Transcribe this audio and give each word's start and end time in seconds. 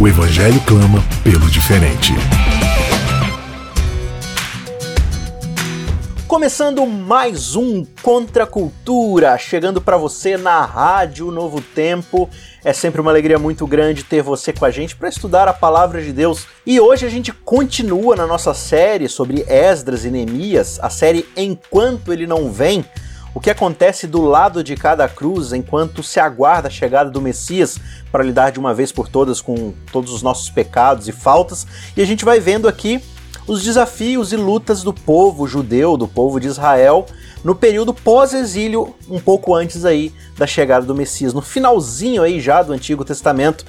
O 0.00 0.06
Evangelho 0.06 0.60
clama 0.60 1.02
pelo 1.24 1.50
diferente. 1.50 2.12
Começando 6.28 6.86
mais 6.86 7.56
um 7.56 7.84
Contra 8.00 8.46
Cultura, 8.46 9.36
chegando 9.36 9.80
para 9.80 9.96
você 9.96 10.36
na 10.36 10.64
Rádio 10.64 11.32
Novo 11.32 11.60
Tempo. 11.60 12.30
É 12.64 12.72
sempre 12.72 13.00
uma 13.00 13.10
alegria 13.10 13.40
muito 13.40 13.66
grande 13.66 14.04
ter 14.04 14.22
você 14.22 14.52
com 14.52 14.64
a 14.64 14.70
gente 14.70 14.94
para 14.94 15.08
estudar 15.08 15.48
a 15.48 15.52
palavra 15.52 16.00
de 16.00 16.12
Deus. 16.12 16.46
E 16.64 16.78
hoje 16.78 17.04
a 17.04 17.10
gente 17.10 17.32
continua 17.32 18.14
na 18.14 18.26
nossa 18.26 18.54
série 18.54 19.08
sobre 19.08 19.44
Esdras 19.48 20.04
e 20.04 20.10
Neemias, 20.10 20.78
a 20.80 20.90
série 20.90 21.28
Enquanto 21.36 22.12
Ele 22.12 22.24
Não 22.24 22.52
Vem 22.52 22.84
o 23.38 23.40
que 23.40 23.50
acontece 23.50 24.08
do 24.08 24.20
lado 24.20 24.64
de 24.64 24.74
cada 24.74 25.08
cruz 25.08 25.52
enquanto 25.52 26.02
se 26.02 26.18
aguarda 26.18 26.66
a 26.66 26.70
chegada 26.72 27.08
do 27.08 27.20
Messias 27.20 27.78
para 28.10 28.24
lidar 28.24 28.50
de 28.50 28.58
uma 28.58 28.74
vez 28.74 28.90
por 28.90 29.08
todas 29.08 29.40
com 29.40 29.72
todos 29.92 30.12
os 30.12 30.22
nossos 30.22 30.50
pecados 30.50 31.06
e 31.06 31.12
faltas. 31.12 31.64
E 31.96 32.02
a 32.02 32.04
gente 32.04 32.24
vai 32.24 32.40
vendo 32.40 32.66
aqui 32.66 33.00
os 33.46 33.62
desafios 33.62 34.32
e 34.32 34.36
lutas 34.36 34.82
do 34.82 34.92
povo 34.92 35.46
judeu, 35.46 35.96
do 35.96 36.08
povo 36.08 36.40
de 36.40 36.48
Israel, 36.48 37.06
no 37.44 37.54
período 37.54 37.94
pós-exílio, 37.94 38.92
um 39.08 39.20
pouco 39.20 39.54
antes 39.54 39.84
aí 39.84 40.12
da 40.36 40.44
chegada 40.44 40.84
do 40.84 40.92
Messias, 40.92 41.32
no 41.32 41.40
finalzinho 41.40 42.24
aí 42.24 42.40
já 42.40 42.60
do 42.60 42.72
Antigo 42.72 43.04
Testamento. 43.04 43.64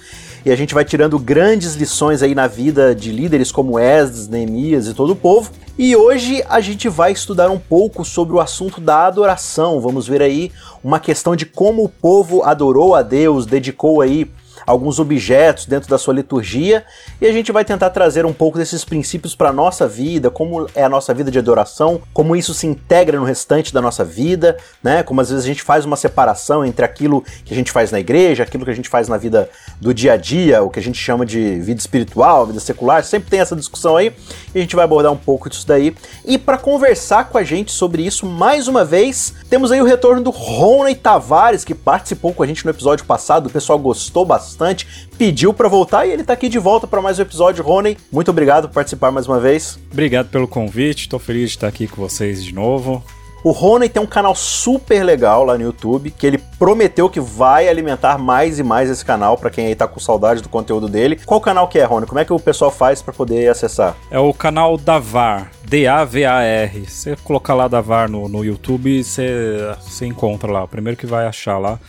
E 0.45 0.51
a 0.51 0.55
gente 0.55 0.73
vai 0.73 0.85
tirando 0.85 1.19
grandes 1.19 1.75
lições 1.75 2.23
aí 2.23 2.33
na 2.33 2.47
vida 2.47 2.95
de 2.95 3.11
líderes 3.11 3.51
como 3.51 3.77
Esdras, 3.77 4.27
Neemias 4.27 4.87
e 4.87 4.93
todo 4.93 5.11
o 5.11 5.15
povo. 5.15 5.51
E 5.77 5.95
hoje 5.95 6.43
a 6.49 6.61
gente 6.61 6.87
vai 6.87 7.11
estudar 7.11 7.49
um 7.49 7.59
pouco 7.59 8.05
sobre 8.05 8.35
o 8.35 8.39
assunto 8.39 8.79
da 8.79 9.05
adoração. 9.05 9.81
Vamos 9.81 10.07
ver 10.07 10.21
aí 10.21 10.51
uma 10.83 10.99
questão 10.99 11.35
de 11.35 11.45
como 11.45 11.83
o 11.83 11.89
povo 11.89 12.43
adorou 12.43 12.95
a 12.95 13.01
Deus, 13.01 13.45
dedicou 13.45 14.01
aí 14.01 14.29
alguns 14.69 14.99
objetos 14.99 15.65
dentro 15.65 15.89
da 15.89 15.97
sua 15.97 16.13
liturgia 16.13 16.85
e 17.19 17.25
a 17.25 17.31
gente 17.31 17.51
vai 17.51 17.65
tentar 17.65 17.89
trazer 17.89 18.23
um 18.23 18.31
pouco 18.31 18.55
desses 18.55 18.85
princípios 18.85 19.33
para 19.33 19.49
a 19.49 19.53
nossa 19.53 19.87
vida, 19.87 20.29
como 20.29 20.69
é 20.75 20.83
a 20.83 20.89
nossa 20.89 21.11
vida 21.11 21.31
de 21.31 21.39
adoração, 21.39 21.99
como 22.13 22.35
isso 22.35 22.53
se 22.53 22.67
integra 22.67 23.17
no 23.17 23.25
restante 23.25 23.73
da 23.73 23.81
nossa 23.81 24.05
vida, 24.05 24.57
né? 24.83 25.01
Como 25.01 25.19
às 25.21 25.31
vezes 25.31 25.43
a 25.43 25.47
gente 25.47 25.63
faz 25.63 25.85
uma 25.85 25.95
separação 25.95 26.63
entre 26.63 26.85
aquilo 26.85 27.23
que 27.43 27.51
a 27.51 27.55
gente 27.55 27.71
faz 27.71 27.91
na 27.91 27.99
igreja, 27.99 28.43
aquilo 28.43 28.63
que 28.63 28.69
a 28.69 28.75
gente 28.75 28.87
faz 28.87 29.07
na 29.07 29.17
vida 29.17 29.49
do 29.81 29.91
dia 29.91 30.13
a 30.13 30.17
dia, 30.17 30.61
o 30.61 30.69
que 30.69 30.79
a 30.79 30.83
gente 30.83 30.99
chama 30.99 31.25
de 31.25 31.59
vida 31.61 31.79
espiritual, 31.79 32.45
vida 32.45 32.59
secular, 32.59 33.03
sempre 33.03 33.27
tem 33.27 33.39
essa 33.39 33.55
discussão 33.55 33.97
aí 33.97 34.13
e 34.53 34.59
a 34.59 34.61
gente 34.61 34.75
vai 34.75 34.85
abordar 34.85 35.11
um 35.11 35.17
pouco 35.17 35.49
disso 35.49 35.65
daí. 35.67 35.95
E 36.23 36.37
para 36.37 36.59
conversar 36.59 37.29
com 37.29 37.39
a 37.39 37.43
gente 37.43 37.71
sobre 37.71 38.03
isso 38.03 38.23
mais 38.23 38.67
uma 38.67 38.85
vez, 38.85 39.33
temos 39.49 39.71
aí 39.71 39.81
o 39.81 39.85
retorno 39.85 40.21
do 40.21 40.29
Rony 40.29 40.93
Tavares, 40.93 41.65
que 41.65 41.73
participou 41.73 42.35
com 42.35 42.43
a 42.43 42.47
gente 42.47 42.63
no 42.63 42.69
episódio 42.69 43.03
passado, 43.05 43.47
o 43.47 43.49
pessoal 43.49 43.79
gostou 43.79 44.23
bastante 44.23 44.58
bastante, 44.59 44.85
pediu 45.17 45.53
para 45.53 45.69
voltar 45.69 46.05
e 46.05 46.11
ele 46.11 46.23
tá 46.23 46.33
aqui 46.33 46.49
de 46.49 46.59
volta 46.59 46.85
para 46.85 47.01
mais 47.01 47.17
um 47.17 47.21
episódio. 47.21 47.63
Rony, 47.63 47.97
muito 48.11 48.29
obrigado 48.29 48.67
por 48.67 48.75
participar 48.75 49.09
mais 49.09 49.25
uma 49.25 49.39
vez. 49.39 49.79
Obrigado 49.91 50.27
pelo 50.27 50.47
convite, 50.47 51.07
tô 51.07 51.17
feliz 51.17 51.51
de 51.51 51.57
estar 51.57 51.67
aqui 51.67 51.87
com 51.87 52.01
vocês 52.01 52.43
de 52.43 52.53
novo. 52.53 53.01
O 53.41 53.51
Rony 53.51 53.87
tem 53.87 54.03
um 54.03 54.05
canal 54.05 54.35
super 54.35 55.01
legal 55.01 55.45
lá 55.45 55.57
no 55.57 55.63
YouTube, 55.63 56.11
que 56.11 56.27
ele 56.27 56.37
prometeu 56.37 57.09
que 57.09 57.21
vai 57.21 57.69
alimentar 57.69 58.17
mais 58.17 58.59
e 58.59 58.63
mais 58.63 58.89
esse 58.89 59.05
canal 59.05 59.37
para 59.37 59.49
quem 59.49 59.67
aí 59.67 59.75
tá 59.75 59.87
com 59.87 59.97
saudade 59.97 60.41
do 60.41 60.49
conteúdo 60.49 60.89
dele. 60.89 61.17
Qual 61.25 61.39
canal 61.39 61.65
que 61.69 61.79
é, 61.79 61.85
Rony? 61.85 62.05
Como 62.05 62.19
é 62.19 62.25
que 62.25 62.33
o 62.33 62.39
pessoal 62.39 62.69
faz 62.69 63.01
para 63.01 63.13
poder 63.13 63.49
acessar? 63.49 63.95
É 64.11 64.19
o 64.19 64.33
canal 64.33 64.77
Davar, 64.77 65.51
D-A-V-A-R. 65.63 66.85
Você 66.85 67.15
colocar 67.23 67.53
lá 67.53 67.69
Davar 67.69 68.09
no, 68.09 68.27
no 68.27 68.43
YouTube, 68.43 69.01
você, 69.01 69.73
você 69.79 70.05
encontra 70.05 70.51
lá. 70.51 70.65
O 70.65 70.67
primeiro 70.67 70.97
que 70.97 71.05
vai 71.05 71.25
achar 71.25 71.57
lá. 71.57 71.79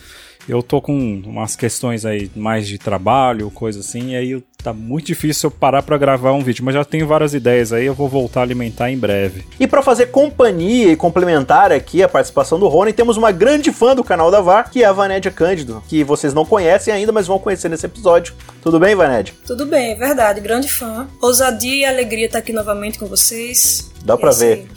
Eu 0.47 0.61
tô 0.63 0.81
com 0.81 1.21
umas 1.25 1.55
questões 1.55 2.05
aí 2.05 2.29
mais 2.35 2.67
de 2.67 2.77
trabalho, 2.77 3.51
coisa 3.51 3.79
assim, 3.79 4.11
e 4.11 4.15
aí 4.15 4.43
tá 4.61 4.73
muito 4.73 5.07
difícil 5.07 5.47
eu 5.47 5.51
parar 5.51 5.81
para 5.81 5.97
gravar 5.97 6.33
um 6.33 6.41
vídeo, 6.41 6.63
mas 6.63 6.75
já 6.75 6.85
tenho 6.85 7.07
várias 7.07 7.33
ideias 7.33 7.73
aí, 7.73 7.85
eu 7.85 7.93
vou 7.93 8.07
voltar 8.07 8.41
a 8.41 8.43
alimentar 8.43 8.91
em 8.91 8.97
breve. 8.97 9.43
E 9.59 9.67
para 9.67 9.81
fazer 9.81 10.07
companhia 10.07 10.91
e 10.91 10.95
complementar 10.95 11.71
aqui 11.71 12.03
a 12.03 12.09
participação 12.09 12.59
do 12.59 12.67
Rony, 12.67 12.93
temos 12.93 13.17
uma 13.17 13.31
grande 13.31 13.71
fã 13.71 13.95
do 13.95 14.03
canal 14.03 14.29
da 14.29 14.41
VAR, 14.41 14.69
que 14.69 14.83
é 14.83 14.85
a 14.85 14.91
Vanédia 14.91 15.31
Cândido, 15.31 15.83
que 15.87 16.03
vocês 16.03 16.33
não 16.33 16.45
conhecem 16.45 16.93
ainda, 16.93 17.11
mas 17.11 17.27
vão 17.27 17.39
conhecer 17.39 17.69
nesse 17.69 17.85
episódio. 17.85 18.33
Tudo 18.61 18.79
bem, 18.79 18.95
Vanédia? 18.95 19.33
Tudo 19.45 19.65
bem, 19.65 19.91
é 19.91 19.95
verdade, 19.95 20.41
grande 20.41 20.71
fã. 20.71 21.07
Ousadia 21.21 21.75
e 21.75 21.85
alegria 21.85 22.27
estar 22.27 22.39
aqui 22.39 22.53
novamente 22.53 22.99
com 22.99 23.07
vocês. 23.07 23.90
Dá 24.03 24.17
pra 24.17 24.31
ver. 24.31 24.67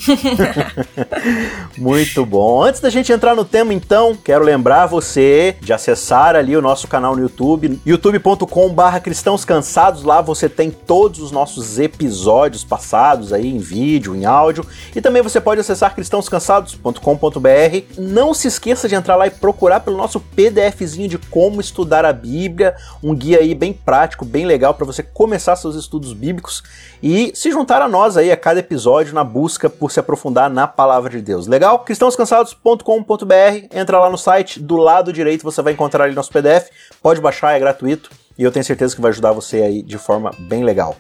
Muito 1.79 2.27
bom. 2.27 2.63
Antes 2.63 2.81
da 2.81 2.91
gente 2.91 3.11
entrar 3.11 3.35
no 3.35 3.45
tema, 3.45 3.73
então, 3.73 4.15
quero 4.15 4.45
lembrar 4.45 4.87
você 4.87 5.57
de 5.61 5.73
acessar 5.73 6.37
ali 6.37 6.57
o 6.57 6.63
nosso 6.63 6.87
canal 6.87 7.17
no 7.17 7.23
YouTube, 7.23 7.81
youtube.com/barra 7.87 9.01
cristãos 9.01 9.45
cansados. 9.45 10.03
Lá 10.03 10.21
você 10.21 10.49
tem 10.49 10.71
todos 10.71 11.21
os 11.21 11.31
nossos 11.31 11.79
episódios 11.79 12.65
passados 12.65 13.33
aí 13.33 13.49
em 13.49 13.59
vídeo, 13.59 14.15
em 14.15 14.27
áudio. 14.27 14.67
E 14.95 15.01
também 15.01 15.23
você 15.23 15.41
pode 15.41 15.61
acessar 15.61 15.95
cristãoscansados.com.br. 15.95 17.85
Não 17.97 18.35
se 18.35 18.49
esqueça 18.49 18.89
de 18.89 18.95
entrar 18.95 19.17
lá 19.17 19.27
e 19.27 19.31
procurar 19.31 19.81
pelo 19.81 19.97
nosso 19.97 20.21
PDFzinho 20.21 21.09
de 21.09 21.19
como 21.19 21.61
estudar 21.61 22.05
a 22.05 22.13
Bíblia, 22.13 22.77
um 23.03 23.15
guia 23.15 23.39
aí 23.39 23.55
bem 23.55 23.73
prático, 23.73 24.25
bem 24.25 24.45
legal 24.45 24.75
para 24.75 24.85
você 24.85 25.03
começar 25.03 25.57
seus 25.57 25.77
estudos 25.77 26.13
bíblicos 26.13 26.63
e 27.03 27.33
se 27.35 27.51
juntar 27.51 27.81
a 27.83 27.89
nós 27.89 28.17
aí 28.17 28.31
a 28.31 28.37
cada 28.37 28.61
episódio 28.61 29.14
na 29.15 29.25
busca 29.25 29.71
por 29.71 29.91
se 29.91 29.99
aprofundar 29.99 30.51
na 30.51 30.67
palavra 30.67 31.09
de 31.09 31.23
Deus. 31.23 31.47
Legal? 31.47 31.79
cristãoscansados.com.br, 31.79 33.69
entra 33.73 33.99
lá 33.99 34.11
no 34.11 34.19
site, 34.19 34.61
do 34.61 34.77
lado 34.77 35.13
direito 35.13 35.43
você 35.43 35.63
vai 35.63 35.73
encontrar 35.73 36.05
ali 36.05 36.15
nosso 36.15 36.31
PDF, 36.31 36.69
pode 37.01 37.21
baixar, 37.21 37.53
é 37.57 37.59
gratuito. 37.59 38.11
E 38.37 38.43
eu 38.43 38.51
tenho 38.51 38.65
certeza 38.65 38.95
que 38.95 39.01
vai 39.01 39.11
ajudar 39.11 39.33
você 39.33 39.63
aí 39.63 39.83
de 39.83 39.97
forma 39.97 40.33
bem 40.39 40.65
legal. 40.65 40.97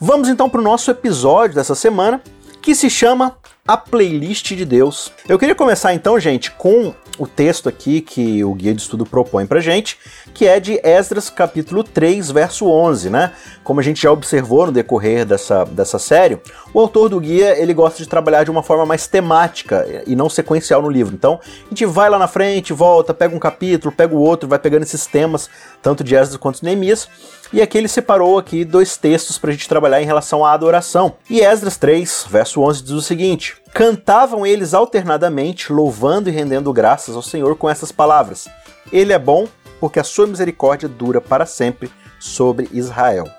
Vamos 0.00 0.28
então 0.28 0.48
para 0.48 0.60
o 0.60 0.64
nosso 0.64 0.90
episódio 0.90 1.54
dessa 1.54 1.74
semana, 1.74 2.22
que 2.62 2.74
se 2.74 2.88
chama 2.88 3.36
A 3.66 3.76
Playlist 3.76 4.54
de 4.54 4.64
Deus. 4.64 5.12
Eu 5.28 5.38
queria 5.38 5.54
começar 5.54 5.92
então, 5.92 6.18
gente, 6.18 6.50
com 6.52 6.94
o 7.18 7.26
texto 7.26 7.68
aqui 7.68 8.00
que 8.00 8.44
o 8.44 8.54
guia 8.54 8.72
de 8.72 8.80
estudo 8.80 9.04
propõe 9.04 9.46
pra 9.46 9.60
gente, 9.60 9.98
que 10.32 10.46
é 10.46 10.60
de 10.60 10.80
Esdras 10.82 11.28
capítulo 11.28 11.82
3, 11.82 12.30
verso 12.30 12.66
11, 12.66 13.10
né? 13.10 13.32
Como 13.64 13.80
a 13.80 13.82
gente 13.82 14.00
já 14.02 14.10
observou 14.10 14.66
no 14.66 14.72
decorrer 14.72 15.26
dessa, 15.26 15.64
dessa 15.64 15.98
série, 15.98 16.38
o 16.72 16.80
autor 16.80 17.08
do 17.08 17.20
guia, 17.20 17.60
ele 17.60 17.74
gosta 17.74 18.02
de 18.02 18.08
trabalhar 18.08 18.44
de 18.44 18.50
uma 18.50 18.62
forma 18.62 18.86
mais 18.86 19.06
temática 19.06 19.84
e 20.06 20.14
não 20.14 20.28
sequencial 20.28 20.80
no 20.80 20.88
livro. 20.88 21.14
Então, 21.14 21.40
a 21.66 21.68
gente 21.68 21.84
vai 21.84 22.08
lá 22.08 22.18
na 22.18 22.28
frente, 22.28 22.72
volta, 22.72 23.12
pega 23.12 23.34
um 23.34 23.38
capítulo, 23.38 23.94
pega 23.94 24.14
o 24.14 24.20
outro, 24.20 24.48
vai 24.48 24.58
pegando 24.58 24.84
esses 24.84 25.06
temas, 25.06 25.50
tanto 25.82 26.04
de 26.04 26.14
Esdras 26.14 26.36
quanto 26.36 26.60
de 26.60 26.64
Neemias, 26.64 27.08
e 27.52 27.62
aqui 27.62 27.78
ele 27.78 27.88
separou 27.88 28.38
aqui 28.38 28.64
dois 28.64 28.96
textos 28.96 29.38
para 29.38 29.50
a 29.50 29.52
gente 29.52 29.68
trabalhar 29.68 30.02
em 30.02 30.06
relação 30.06 30.44
à 30.44 30.52
adoração. 30.52 31.14
E 31.30 31.40
Esdras 31.40 31.76
3, 31.76 32.26
verso 32.28 32.60
11 32.60 32.82
diz 32.82 32.92
o 32.92 33.00
seguinte: 33.00 33.56
Cantavam 33.72 34.46
eles 34.46 34.74
alternadamente, 34.74 35.72
louvando 35.72 36.28
e 36.28 36.32
rendendo 36.32 36.72
graças 36.72 37.14
ao 37.14 37.22
Senhor 37.22 37.56
com 37.56 37.68
essas 37.68 37.92
palavras: 37.92 38.48
Ele 38.92 39.12
é 39.12 39.18
bom, 39.18 39.46
porque 39.78 40.00
a 40.00 40.04
sua 40.04 40.26
misericórdia 40.26 40.88
dura 40.88 41.20
para 41.20 41.46
sempre 41.46 41.90
sobre 42.18 42.68
Israel. 42.72 43.37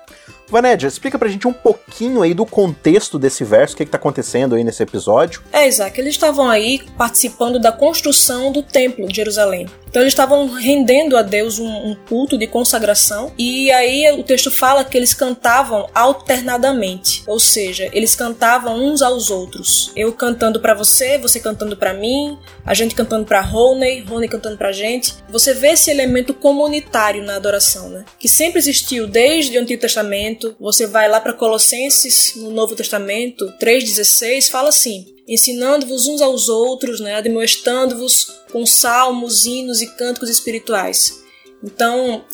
Vanédia, 0.50 0.88
explica 0.88 1.18
pra 1.18 1.28
gente 1.28 1.46
um 1.46 1.52
pouquinho 1.52 2.22
aí 2.22 2.34
do 2.34 2.44
contexto 2.44 3.18
desse 3.18 3.44
verso, 3.44 3.74
o 3.74 3.76
que, 3.76 3.82
é 3.82 3.86
que 3.86 3.92
tá 3.92 3.98
acontecendo 3.98 4.54
aí 4.54 4.64
nesse 4.64 4.82
episódio. 4.82 5.42
É, 5.52 5.68
Isaac, 5.68 6.00
eles 6.00 6.14
estavam 6.14 6.48
aí 6.48 6.80
participando 6.96 7.58
da 7.58 7.72
construção 7.72 8.52
do 8.52 8.62
templo 8.62 9.06
de 9.06 9.16
Jerusalém. 9.16 9.66
Então 9.90 10.02
eles 10.02 10.12
estavam 10.12 10.46
rendendo 10.46 11.16
a 11.16 11.22
Deus 11.22 11.58
um, 11.58 11.66
um, 11.66 11.96
culto 12.08 12.38
de 12.38 12.46
consagração 12.46 13.32
e 13.36 13.72
aí 13.72 14.08
o 14.12 14.22
texto 14.22 14.48
fala 14.48 14.84
que 14.84 14.96
eles 14.96 15.12
cantavam 15.12 15.88
alternadamente, 15.92 17.24
ou 17.26 17.40
seja, 17.40 17.90
eles 17.92 18.14
cantavam 18.14 18.76
uns 18.76 19.02
aos 19.02 19.30
outros. 19.30 19.90
Eu 19.96 20.12
cantando 20.12 20.60
para 20.60 20.74
você, 20.74 21.18
você 21.18 21.40
cantando 21.40 21.76
para 21.76 21.92
mim, 21.92 22.38
a 22.64 22.72
gente 22.72 22.94
cantando 22.94 23.24
para 23.24 23.40
Rony, 23.40 24.00
Rony 24.02 24.28
cantando 24.28 24.56
pra 24.56 24.70
gente. 24.70 25.14
Você 25.28 25.52
vê 25.52 25.70
esse 25.70 25.90
elemento 25.90 26.32
comunitário 26.32 27.24
na 27.24 27.34
adoração, 27.34 27.88
né? 27.88 28.04
Que 28.16 28.28
sempre 28.28 28.60
existiu 28.60 29.08
desde 29.08 29.58
o 29.58 29.60
Antigo 29.60 29.80
Testamento. 29.80 30.39
Você 30.60 30.86
vai 30.86 31.08
lá 31.08 31.20
para 31.20 31.32
Colossenses 31.32 32.32
no 32.36 32.50
Novo 32.50 32.74
Testamento, 32.74 33.52
3:16, 33.58 34.48
fala 34.48 34.68
assim: 34.70 35.06
ensinando-vos 35.28 36.06
uns 36.06 36.20
aos 36.20 36.48
outros, 36.48 37.00
né, 37.00 37.14
admoestando-vos 37.16 38.40
com 38.52 38.64
salmos, 38.66 39.46
hinos 39.46 39.80
e 39.80 39.86
cânticos 39.96 40.28
espirituais. 40.28 41.22
Então, 41.62 42.24